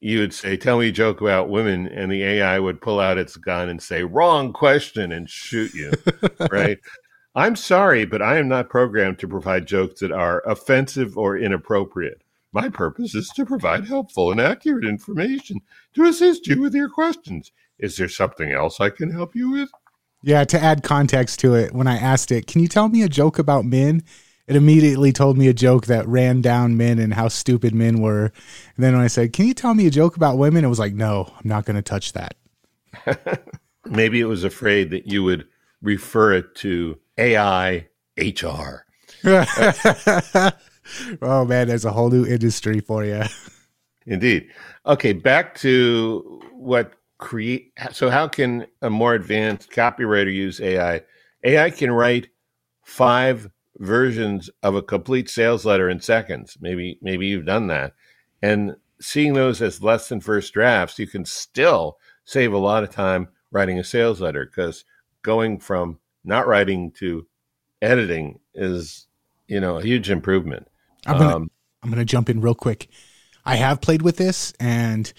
You 0.00 0.18
would 0.18 0.34
say, 0.34 0.56
"Tell 0.56 0.78
me 0.80 0.88
a 0.88 0.92
joke 0.92 1.20
about 1.20 1.48
women," 1.48 1.86
and 1.86 2.10
the 2.10 2.24
AI 2.24 2.58
would 2.58 2.80
pull 2.80 2.98
out 2.98 3.18
its 3.18 3.36
gun 3.36 3.68
and 3.68 3.80
say, 3.80 4.02
"Wrong 4.02 4.52
question," 4.52 5.12
and 5.12 5.30
shoot 5.30 5.72
you. 5.74 5.92
right? 6.50 6.78
I'm 7.34 7.56
sorry, 7.56 8.04
but 8.04 8.20
I 8.20 8.36
am 8.38 8.48
not 8.48 8.68
programmed 8.68 9.18
to 9.20 9.28
provide 9.28 9.66
jokes 9.66 10.00
that 10.00 10.12
are 10.12 10.42
offensive 10.44 11.16
or 11.16 11.38
inappropriate. 11.38 12.22
My 12.52 12.68
purpose 12.68 13.14
is 13.14 13.30
to 13.30 13.46
provide 13.46 13.86
helpful 13.86 14.30
and 14.30 14.40
accurate 14.40 14.84
information 14.84 15.60
to 15.94 16.04
assist 16.04 16.46
you 16.46 16.60
with 16.60 16.74
your 16.74 16.90
questions. 16.90 17.50
Is 17.78 17.96
there 17.96 18.08
something 18.08 18.52
else 18.52 18.80
I 18.80 18.90
can 18.90 19.10
help 19.10 19.34
you 19.34 19.50
with? 19.50 19.70
Yeah, 20.22 20.44
to 20.44 20.62
add 20.62 20.82
context 20.82 21.40
to 21.40 21.54
it, 21.54 21.72
when 21.72 21.86
I 21.86 21.96
asked 21.96 22.30
it, 22.30 22.46
can 22.46 22.60
you 22.60 22.68
tell 22.68 22.88
me 22.88 23.02
a 23.02 23.08
joke 23.08 23.38
about 23.38 23.64
men? 23.64 24.04
It 24.46 24.56
immediately 24.56 25.12
told 25.12 25.38
me 25.38 25.48
a 25.48 25.54
joke 25.54 25.86
that 25.86 26.06
ran 26.06 26.40
down 26.40 26.76
men 26.76 26.98
and 26.98 27.14
how 27.14 27.28
stupid 27.28 27.74
men 27.74 28.00
were. 28.00 28.24
And 28.24 28.84
then 28.84 28.94
when 28.94 29.02
I 29.02 29.06
said, 29.06 29.32
Can 29.32 29.46
you 29.46 29.54
tell 29.54 29.74
me 29.74 29.86
a 29.86 29.90
joke 29.90 30.16
about 30.16 30.38
women? 30.38 30.64
It 30.64 30.68
was 30.68 30.78
like, 30.78 30.94
No, 30.94 31.32
I'm 31.36 31.48
not 31.48 31.64
going 31.64 31.76
to 31.76 31.82
touch 31.82 32.12
that. 32.12 32.34
Maybe 33.86 34.20
it 34.20 34.26
was 34.26 34.44
afraid 34.44 34.90
that 34.90 35.06
you 35.06 35.22
would 35.24 35.46
refer 35.80 36.34
it 36.34 36.54
to 36.56 36.98
AI 37.18 37.88
HR. 38.16 38.84
oh, 41.22 41.44
man, 41.44 41.68
there's 41.68 41.84
a 41.84 41.92
whole 41.92 42.10
new 42.10 42.26
industry 42.26 42.80
for 42.80 43.04
you. 43.04 43.22
Indeed. 44.06 44.48
Okay, 44.86 45.12
back 45.12 45.56
to 45.58 46.42
what 46.52 46.92
create 47.22 47.72
so 47.92 48.10
how 48.10 48.26
can 48.28 48.66
a 48.82 48.90
more 48.90 49.14
advanced 49.14 49.70
copywriter 49.70 50.32
use 50.32 50.60
ai 50.60 51.00
ai 51.44 51.70
can 51.70 51.90
write 51.90 52.28
five 52.84 53.48
versions 53.78 54.50
of 54.62 54.74
a 54.74 54.82
complete 54.82 55.28
sales 55.28 55.64
letter 55.64 55.88
in 55.88 56.00
seconds. 56.00 56.56
Maybe 56.60 56.98
maybe 57.02 57.26
you've 57.26 57.46
done 57.46 57.68
that. 57.68 57.94
And 58.40 58.76
seeing 59.00 59.34
those 59.34 59.62
as 59.62 59.82
less 59.82 60.08
than 60.08 60.20
first 60.20 60.54
drafts 60.54 60.98
you 60.98 61.06
can 61.06 61.24
still 61.24 61.98
save 62.24 62.52
a 62.52 62.58
lot 62.58 62.84
of 62.84 62.90
time 62.90 63.28
writing 63.50 63.78
a 63.78 63.84
sales 63.84 64.20
letter 64.20 64.46
because 64.46 64.84
going 65.22 65.58
from 65.58 65.98
not 66.24 66.46
writing 66.46 66.92
to 66.92 67.26
editing 67.80 68.38
is 68.54 69.06
you 69.48 69.60
know 69.60 69.78
a 69.78 69.82
huge 69.82 70.10
improvement. 70.10 70.68
I'm 71.06 71.18
gonna, 71.18 71.36
um, 71.36 71.50
I'm 71.82 71.90
gonna 71.90 72.04
jump 72.04 72.30
in 72.30 72.40
real 72.40 72.54
quick. 72.54 72.88
I 73.44 73.56
have 73.56 73.80
played 73.80 74.02
with 74.02 74.18
this 74.18 74.52
and 74.60 75.12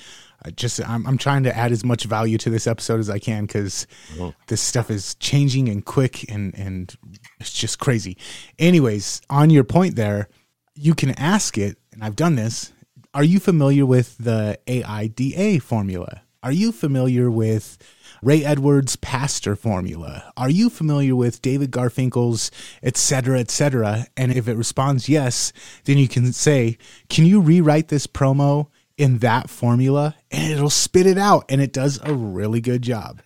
just 0.51 0.87
I'm, 0.87 1.05
I'm 1.07 1.17
trying 1.17 1.43
to 1.43 1.55
add 1.55 1.71
as 1.71 1.83
much 1.83 2.03
value 2.05 2.37
to 2.39 2.49
this 2.49 2.67
episode 2.67 2.99
as 2.99 3.09
I 3.09 3.19
can 3.19 3.45
because 3.45 3.87
mm-hmm. 4.13 4.29
this 4.47 4.61
stuff 4.61 4.89
is 4.89 5.15
changing 5.15 5.69
and 5.69 5.83
quick 5.83 6.29
and 6.31 6.53
and 6.57 6.95
it's 7.39 7.53
just 7.53 7.79
crazy. 7.79 8.17
Anyways, 8.59 9.21
on 9.29 9.49
your 9.49 9.63
point 9.63 9.95
there, 9.95 10.29
you 10.75 10.95
can 10.95 11.11
ask 11.19 11.57
it, 11.57 11.77
and 11.91 12.03
I've 12.03 12.15
done 12.15 12.35
this. 12.35 12.71
Are 13.13 13.23
you 13.23 13.39
familiar 13.39 13.85
with 13.85 14.17
the 14.17 14.57
AIDA 14.67 15.59
formula? 15.61 16.23
Are 16.41 16.51
you 16.51 16.71
familiar 16.71 17.31
with 17.31 17.77
Ray 18.21 18.43
Edwards' 18.43 18.95
pastor 18.97 19.55
formula? 19.55 20.33
Are 20.35 20.49
you 20.49 20.69
familiar 20.69 21.15
with 21.15 21.41
David 21.41 21.71
Garfinkel's 21.71 22.51
et 22.81 22.97
cetera, 22.97 23.39
et 23.39 23.49
cetera? 23.49 24.07
And 24.17 24.31
if 24.31 24.47
it 24.47 24.55
responds 24.55 25.07
yes, 25.07 25.53
then 25.85 25.97
you 25.97 26.07
can 26.07 26.33
say, 26.33 26.77
Can 27.07 27.25
you 27.25 27.39
rewrite 27.39 27.87
this 27.87 28.07
promo 28.07 28.67
in 28.97 29.19
that 29.19 29.49
formula 29.49 30.15
and 30.31 30.51
it'll 30.51 30.69
spit 30.69 31.05
it 31.05 31.17
out 31.17 31.45
and 31.49 31.61
it 31.61 31.73
does 31.73 31.99
a 32.03 32.13
really 32.13 32.61
good 32.61 32.81
job. 32.81 33.21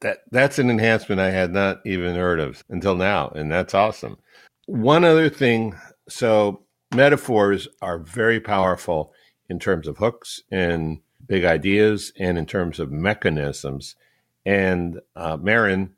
That 0.00 0.18
that's 0.30 0.58
an 0.58 0.70
enhancement 0.70 1.20
I 1.20 1.30
had 1.30 1.52
not 1.52 1.80
even 1.86 2.16
heard 2.16 2.40
of 2.40 2.64
until 2.68 2.96
now 2.96 3.28
and 3.34 3.50
that's 3.50 3.74
awesome. 3.74 4.18
One 4.66 5.04
other 5.04 5.28
thing, 5.28 5.74
so 6.08 6.62
metaphors 6.94 7.68
are 7.80 7.98
very 7.98 8.40
powerful 8.40 9.12
in 9.48 9.58
terms 9.58 9.86
of 9.86 9.98
hooks 9.98 10.42
and 10.50 11.00
big 11.26 11.44
ideas 11.44 12.12
and 12.18 12.38
in 12.38 12.46
terms 12.46 12.80
of 12.80 12.90
mechanisms. 12.90 13.96
And 14.44 15.00
uh, 15.14 15.36
Marin, 15.40 15.94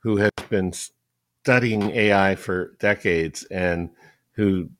who 0.00 0.18
has 0.18 0.30
been 0.48 0.72
studying 1.42 1.90
AI 1.90 2.34
for 2.34 2.76
decades 2.78 3.44
and 3.44 3.90
who 4.32 4.70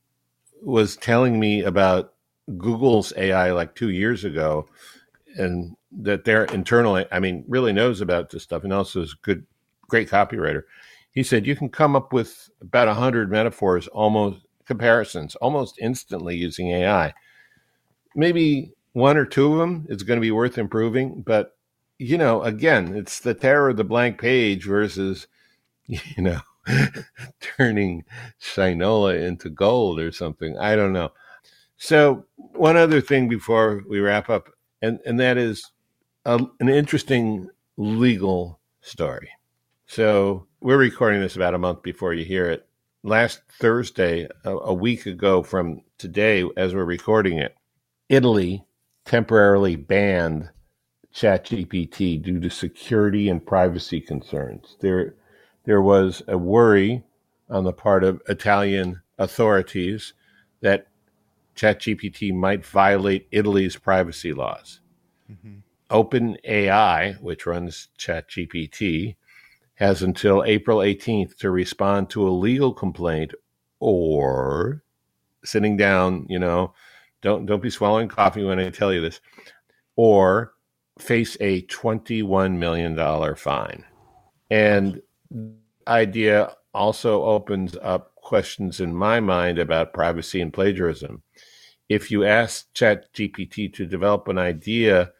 was 0.63 0.97
telling 0.97 1.39
me 1.41 1.63
about 1.63 2.15
Google's 2.57 3.13
AI 3.17 3.53
like 3.53 3.75
two 3.75 3.91
years 3.91 4.25
ago, 4.25 4.67
and 5.37 5.77
that 5.93 6.25
their 6.25 6.45
internal, 6.45 7.05
I 7.11 7.21
mean, 7.21 7.45
really 7.49 7.73
knows 7.73 8.01
about 8.01 8.31
this 8.31 8.43
stuff, 8.43 8.65
and 8.65 8.73
also 8.73 9.03
is 9.03 9.13
a 9.13 9.23
good, 9.27 9.47
great 9.89 10.09
copywriter. 10.09 10.63
He 11.13 11.23
said 11.23 11.47
you 11.47 11.57
can 11.57 11.69
come 11.69 11.97
up 11.97 12.13
with 12.13 12.51
about 12.61 12.89
a 12.89 12.95
hundred 12.95 13.31
metaphors, 13.31 13.89
almost 13.89 14.41
comparisons, 14.67 15.35
almost 15.37 15.79
instantly 15.81 16.37
using 16.37 16.71
AI. 16.71 17.15
Maybe 18.15 18.73
one 18.93 19.17
or 19.17 19.25
two 19.25 19.53
of 19.53 19.59
them 19.59 19.87
is 19.89 20.03
going 20.03 20.19
to 20.19 20.23
be 20.23 20.31
worth 20.31 20.59
improving, 20.59 21.23
but 21.23 21.57
you 21.99 22.17
know, 22.17 22.43
again, 22.43 22.95
it's 22.95 23.19
the 23.21 23.35
terror 23.35 23.71
of 23.71 23.77
the 23.77 23.85
blank 23.85 24.21
page 24.21 24.65
versus, 24.65 25.27
you 25.87 26.23
know, 26.23 26.41
turning 27.41 28.05
Shinola 28.41 29.21
into 29.27 29.51
gold 29.51 29.99
or 29.99 30.13
something. 30.13 30.57
I 30.59 30.77
don't 30.77 30.93
know. 30.93 31.11
So, 31.79 32.27
one 32.37 32.77
other 32.77 33.01
thing 33.01 33.29
before 33.29 33.85
we 33.89 34.01
wrap 34.01 34.29
up, 34.29 34.51
and, 34.83 34.99
and 35.07 35.19
that 35.21 35.39
is 35.39 35.65
a, 36.25 36.45
an 36.59 36.69
interesting 36.69 37.49
legal 37.77 38.59
story. 38.81 39.31
So, 39.87 40.49
we're 40.61 40.77
recording 40.77 41.21
this 41.21 41.37
about 41.37 41.55
a 41.55 41.59
month 41.59 41.83
before 41.83 42.15
you 42.15 42.25
hear 42.25 42.51
it. 42.51 42.67
Last 43.05 43.43
Thursday, 43.61 44.29
a, 44.45 44.51
a 44.51 44.75
week 44.75 45.07
ago 45.07 45.45
from 45.45 45.83
today, 45.99 46.45
as 46.57 46.75
we're 46.75 46.85
recording 46.85 47.39
it, 47.39 47.55
Italy 48.09 48.65
temporarily 49.05 49.77
banned 49.77 50.51
ChatGPT 51.15 52.21
due 52.21 52.41
to 52.41 52.51
security 52.51 53.29
and 53.29 53.45
privacy 53.47 54.01
concerns. 54.01 54.77
There, 54.81 55.15
there 55.65 55.81
was 55.81 56.23
a 56.27 56.37
worry 56.37 57.05
on 57.49 57.63
the 57.63 57.73
part 57.73 58.03
of 58.03 58.21
Italian 58.29 59.01
authorities 59.17 60.13
that 60.61 60.89
ChatGPT 61.59 62.33
might 62.33 62.65
violate 62.65 63.27
Italy's 63.33 63.77
privacy 63.77 64.33
laws. 64.33 64.81
Mm-hmm. 65.31 65.59
OpenAI, 65.91 67.21
which 67.21 67.47
runs 67.47 67.89
ChatGPT, 67.99 69.17
has 69.75 70.03
until 70.03 70.45
April 70.45 70.79
18th 70.79 71.37
to 71.39 71.51
respond 71.51 72.11
to 72.11 72.29
a 72.29 72.31
legal 72.31 72.73
complaint 72.73 73.33
or 73.81 74.83
sitting 75.45 75.77
down, 75.77 76.27
you 76.29 76.39
know, 76.39 76.75
don't 77.23 77.47
don't 77.47 77.63
be 77.63 77.71
swallowing 77.71 78.09
coffee 78.09 78.45
when 78.45 78.61
I 78.61 78.71
tell 78.71 78.93
you 78.93 79.01
this, 79.01 79.21
or 79.97 80.53
face 80.99 81.37
a 81.41 81.63
twenty-one 81.63 82.59
million 82.59 82.95
dollar 82.95 83.35
fine. 83.35 83.85
And 84.51 85.03
idea 85.87 86.55
also 86.75 87.25
opens 87.25 87.77
up 87.83 88.13
questions 88.29 88.79
in 88.79 88.95
my 88.95 89.21
mind 89.21 89.59
about 89.59 89.95
privacy 89.95 90.39
and 90.43 90.53
plagiarism. 90.53 91.23
If 91.89 92.11
you 92.11 92.27
ask 92.27 92.71
ChatGPT 92.75 93.73
to 93.73 93.87
develop 93.87 94.29
an 94.29 94.37
idea, 94.37 95.13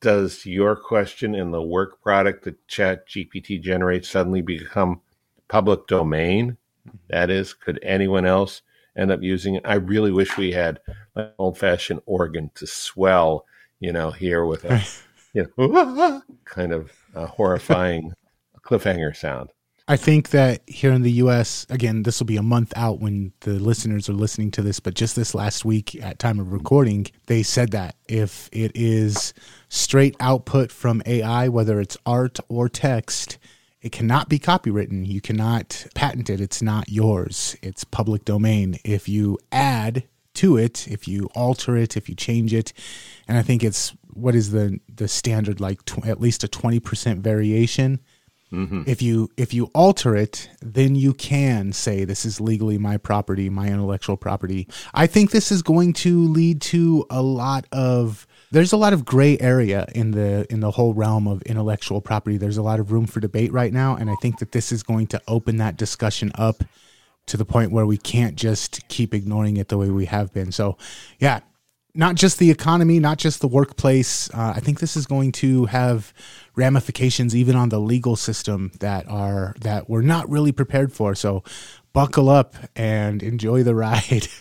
does 0.00 0.46
your 0.46 0.74
question 0.74 1.34
in 1.34 1.50
the 1.50 1.60
work 1.60 2.00
product 2.00 2.44
that 2.44 2.66
ChatGPT 2.66 3.60
generates 3.60 4.08
suddenly 4.08 4.40
become 4.40 5.02
public 5.48 5.86
domain? 5.86 6.56
Mm-hmm. 6.88 6.96
That 7.10 7.28
is, 7.28 7.52
could 7.52 7.78
anyone 7.82 8.24
else 8.24 8.62
end 8.96 9.10
up 9.10 9.22
using 9.22 9.56
it? 9.56 9.62
I 9.66 9.74
really 9.74 10.10
wish 10.10 10.38
we 10.38 10.52
had 10.52 10.80
an 11.16 11.28
old 11.38 11.58
fashioned 11.58 12.00
organ 12.06 12.50
to 12.54 12.66
swell, 12.66 13.44
you 13.80 13.92
know, 13.92 14.12
here 14.12 14.46
with 14.46 14.64
a 14.64 14.82
you 15.34 15.46
know 15.58 16.22
kind 16.46 16.72
of 16.72 16.90
horrifying 17.14 18.14
cliffhanger 18.64 19.14
sound. 19.14 19.50
I 19.90 19.96
think 19.96 20.30
that 20.30 20.62
here 20.68 20.92
in 20.92 21.02
the 21.02 21.10
US, 21.24 21.66
again, 21.68 22.04
this 22.04 22.20
will 22.20 22.26
be 22.28 22.36
a 22.36 22.44
month 22.44 22.72
out 22.76 23.00
when 23.00 23.32
the 23.40 23.54
listeners 23.54 24.08
are 24.08 24.12
listening 24.12 24.52
to 24.52 24.62
this, 24.62 24.78
but 24.78 24.94
just 24.94 25.16
this 25.16 25.34
last 25.34 25.64
week 25.64 26.00
at 26.00 26.20
time 26.20 26.38
of 26.38 26.52
recording, 26.52 27.08
they 27.26 27.42
said 27.42 27.72
that 27.72 27.96
if 28.06 28.48
it 28.52 28.70
is 28.76 29.34
straight 29.68 30.14
output 30.20 30.70
from 30.70 31.02
AI, 31.06 31.48
whether 31.48 31.80
it's 31.80 31.96
art 32.06 32.38
or 32.48 32.68
text, 32.68 33.38
it 33.82 33.90
cannot 33.90 34.28
be 34.28 34.38
copywritten. 34.38 35.04
You 35.04 35.20
cannot 35.20 35.88
patent 35.92 36.30
it. 36.30 36.40
It's 36.40 36.62
not 36.62 36.88
yours. 36.88 37.56
It's 37.60 37.82
public 37.82 38.24
domain. 38.24 38.78
If 38.84 39.08
you 39.08 39.40
add 39.50 40.04
to 40.34 40.56
it, 40.56 40.86
if 40.86 41.08
you 41.08 41.28
alter 41.34 41.76
it, 41.76 41.96
if 41.96 42.08
you 42.08 42.14
change 42.14 42.54
it, 42.54 42.72
and 43.26 43.36
I 43.36 43.42
think 43.42 43.64
it's 43.64 43.92
what 44.06 44.36
is 44.36 44.52
the 44.52 44.78
the 44.88 45.08
standard 45.08 45.58
like 45.58 45.84
tw- 45.84 46.06
at 46.06 46.20
least 46.20 46.44
a 46.44 46.48
20% 46.48 47.18
variation 47.18 47.98
Mm-hmm. 48.52 48.82
If 48.86 49.00
you 49.00 49.30
if 49.36 49.54
you 49.54 49.70
alter 49.74 50.16
it, 50.16 50.50
then 50.60 50.96
you 50.96 51.14
can 51.14 51.72
say 51.72 52.04
this 52.04 52.24
is 52.24 52.40
legally 52.40 52.78
my 52.78 52.96
property, 52.96 53.48
my 53.48 53.68
intellectual 53.68 54.16
property. 54.16 54.66
I 54.92 55.06
think 55.06 55.30
this 55.30 55.52
is 55.52 55.62
going 55.62 55.92
to 55.94 56.24
lead 56.24 56.60
to 56.62 57.06
a 57.10 57.22
lot 57.22 57.66
of 57.70 58.26
there's 58.50 58.72
a 58.72 58.76
lot 58.76 58.92
of 58.92 59.04
gray 59.04 59.38
area 59.38 59.86
in 59.94 60.10
the 60.10 60.46
in 60.50 60.58
the 60.60 60.72
whole 60.72 60.94
realm 60.94 61.28
of 61.28 61.42
intellectual 61.42 62.00
property. 62.00 62.36
There's 62.36 62.56
a 62.56 62.62
lot 62.62 62.80
of 62.80 62.90
room 62.90 63.06
for 63.06 63.20
debate 63.20 63.52
right 63.52 63.72
now, 63.72 63.94
and 63.94 64.10
I 64.10 64.16
think 64.16 64.40
that 64.40 64.50
this 64.50 64.72
is 64.72 64.82
going 64.82 65.06
to 65.08 65.22
open 65.28 65.58
that 65.58 65.76
discussion 65.76 66.32
up 66.34 66.64
to 67.26 67.36
the 67.36 67.44
point 67.44 67.70
where 67.70 67.86
we 67.86 67.96
can't 67.96 68.34
just 68.34 68.88
keep 68.88 69.14
ignoring 69.14 69.56
it 69.56 69.68
the 69.68 69.78
way 69.78 69.90
we 69.90 70.06
have 70.06 70.32
been. 70.32 70.50
So, 70.50 70.76
yeah, 71.20 71.40
not 71.94 72.16
just 72.16 72.38
the 72.38 72.50
economy, 72.50 72.98
not 72.98 73.18
just 73.18 73.40
the 73.40 73.48
workplace. 73.48 74.28
Uh, 74.34 74.54
I 74.56 74.60
think 74.60 74.80
this 74.80 74.96
is 74.96 75.06
going 75.06 75.32
to 75.32 75.66
have 75.66 76.12
ramifications 76.54 77.34
even 77.34 77.56
on 77.56 77.68
the 77.68 77.80
legal 77.80 78.16
system 78.16 78.72
that 78.80 79.08
are 79.08 79.54
that 79.60 79.88
we're 79.88 80.02
not 80.02 80.28
really 80.28 80.52
prepared 80.52 80.92
for. 80.92 81.14
So, 81.14 81.42
buckle 81.92 82.28
up 82.28 82.54
and 82.76 83.22
enjoy 83.22 83.62
the 83.62 83.74
ride. 83.74 84.28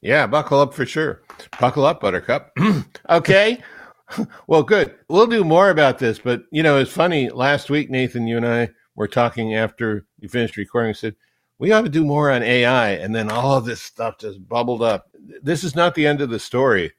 Yeah, 0.00 0.26
buckle 0.26 0.60
up 0.60 0.74
for 0.74 0.84
sure. 0.84 1.22
Buckle 1.58 1.86
up, 1.86 2.02
Buttercup. 2.02 2.54
okay. 3.08 3.58
well, 4.46 4.62
good. 4.62 4.94
We'll 5.08 5.26
do 5.26 5.44
more 5.44 5.70
about 5.70 5.98
this, 5.98 6.18
but 6.18 6.42
you 6.52 6.62
know, 6.62 6.76
it's 6.76 6.92
funny. 6.92 7.30
Last 7.30 7.70
week, 7.70 7.88
Nathan, 7.88 8.26
you 8.26 8.36
and 8.36 8.46
I 8.46 8.68
were 8.96 9.08
talking 9.08 9.54
after 9.54 10.04
you 10.18 10.28
finished 10.28 10.58
recording. 10.58 10.92
Said 10.92 11.16
we 11.58 11.72
ought 11.72 11.84
to 11.84 11.88
do 11.88 12.04
more 12.04 12.30
on 12.30 12.42
AI, 12.42 12.90
and 12.90 13.14
then 13.14 13.30
all 13.30 13.56
of 13.56 13.64
this 13.64 13.80
stuff 13.80 14.18
just 14.18 14.46
bubbled 14.46 14.82
up 14.82 15.06
this 15.42 15.64
is 15.64 15.74
not 15.74 15.94
the 15.94 16.06
end 16.06 16.20
of 16.20 16.30
the 16.30 16.38
story. 16.38 16.92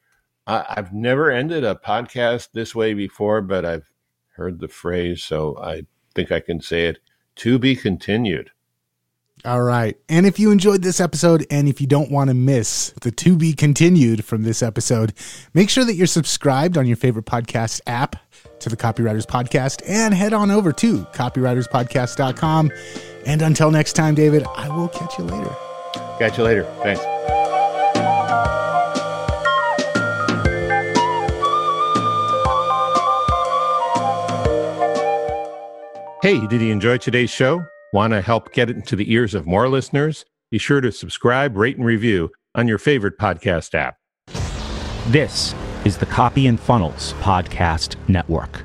I, 0.46 0.64
I've 0.68 0.92
never 0.92 1.30
ended 1.30 1.64
a 1.64 1.74
podcast 1.74 2.48
this 2.52 2.74
way 2.74 2.94
before, 2.94 3.40
but 3.42 3.64
I've 3.64 3.90
heard 4.36 4.60
the 4.60 4.68
phrase, 4.68 5.22
so 5.22 5.58
I 5.58 5.86
think 6.14 6.32
I 6.32 6.40
can 6.40 6.60
say 6.60 6.86
it. 6.86 6.98
To 7.36 7.58
be 7.58 7.76
continued. 7.76 8.50
All 9.44 9.62
right. 9.62 9.96
And 10.08 10.26
if 10.26 10.38
you 10.38 10.50
enjoyed 10.50 10.82
this 10.82 11.00
episode 11.00 11.46
and 11.50 11.68
if 11.68 11.80
you 11.80 11.86
don't 11.86 12.10
want 12.10 12.28
to 12.28 12.34
miss 12.34 12.94
the 13.02 13.10
to 13.10 13.36
be 13.36 13.52
continued 13.52 14.24
from 14.24 14.42
this 14.42 14.62
episode, 14.62 15.12
make 15.52 15.68
sure 15.68 15.84
that 15.84 15.94
you're 15.94 16.06
subscribed 16.06 16.78
on 16.78 16.86
your 16.86 16.96
favorite 16.96 17.26
podcast 17.26 17.80
app 17.86 18.16
to 18.60 18.70
the 18.70 18.76
Copywriters 18.76 19.26
Podcast 19.26 19.82
and 19.86 20.14
head 20.14 20.32
on 20.32 20.50
over 20.50 20.72
to 20.72 21.04
copywriterspodcast.com. 21.12 22.72
And 23.26 23.42
until 23.42 23.70
next 23.70 23.92
time, 23.92 24.14
David, 24.14 24.44
I 24.56 24.74
will 24.74 24.88
catch 24.88 25.18
you 25.18 25.24
later. 25.24 25.54
Catch 26.18 26.38
you 26.38 26.44
later. 26.44 26.64
Thanks. 26.82 27.35
Hey, 36.26 36.44
did 36.44 36.60
you 36.60 36.72
enjoy 36.72 36.96
today's 36.96 37.30
show? 37.30 37.64
Want 37.92 38.12
to 38.12 38.20
help 38.20 38.52
get 38.52 38.68
it 38.68 38.74
into 38.74 38.96
the 38.96 39.12
ears 39.12 39.32
of 39.32 39.46
more 39.46 39.68
listeners? 39.68 40.24
Be 40.50 40.58
sure 40.58 40.80
to 40.80 40.90
subscribe, 40.90 41.56
rate, 41.56 41.76
and 41.76 41.86
review 41.86 42.32
on 42.56 42.66
your 42.66 42.78
favorite 42.78 43.16
podcast 43.16 43.76
app. 43.76 43.94
This 45.12 45.54
is 45.84 45.98
the 45.98 46.06
Copy 46.06 46.48
and 46.48 46.58
Funnels 46.58 47.12
Podcast 47.20 47.94
Network. 48.08 48.64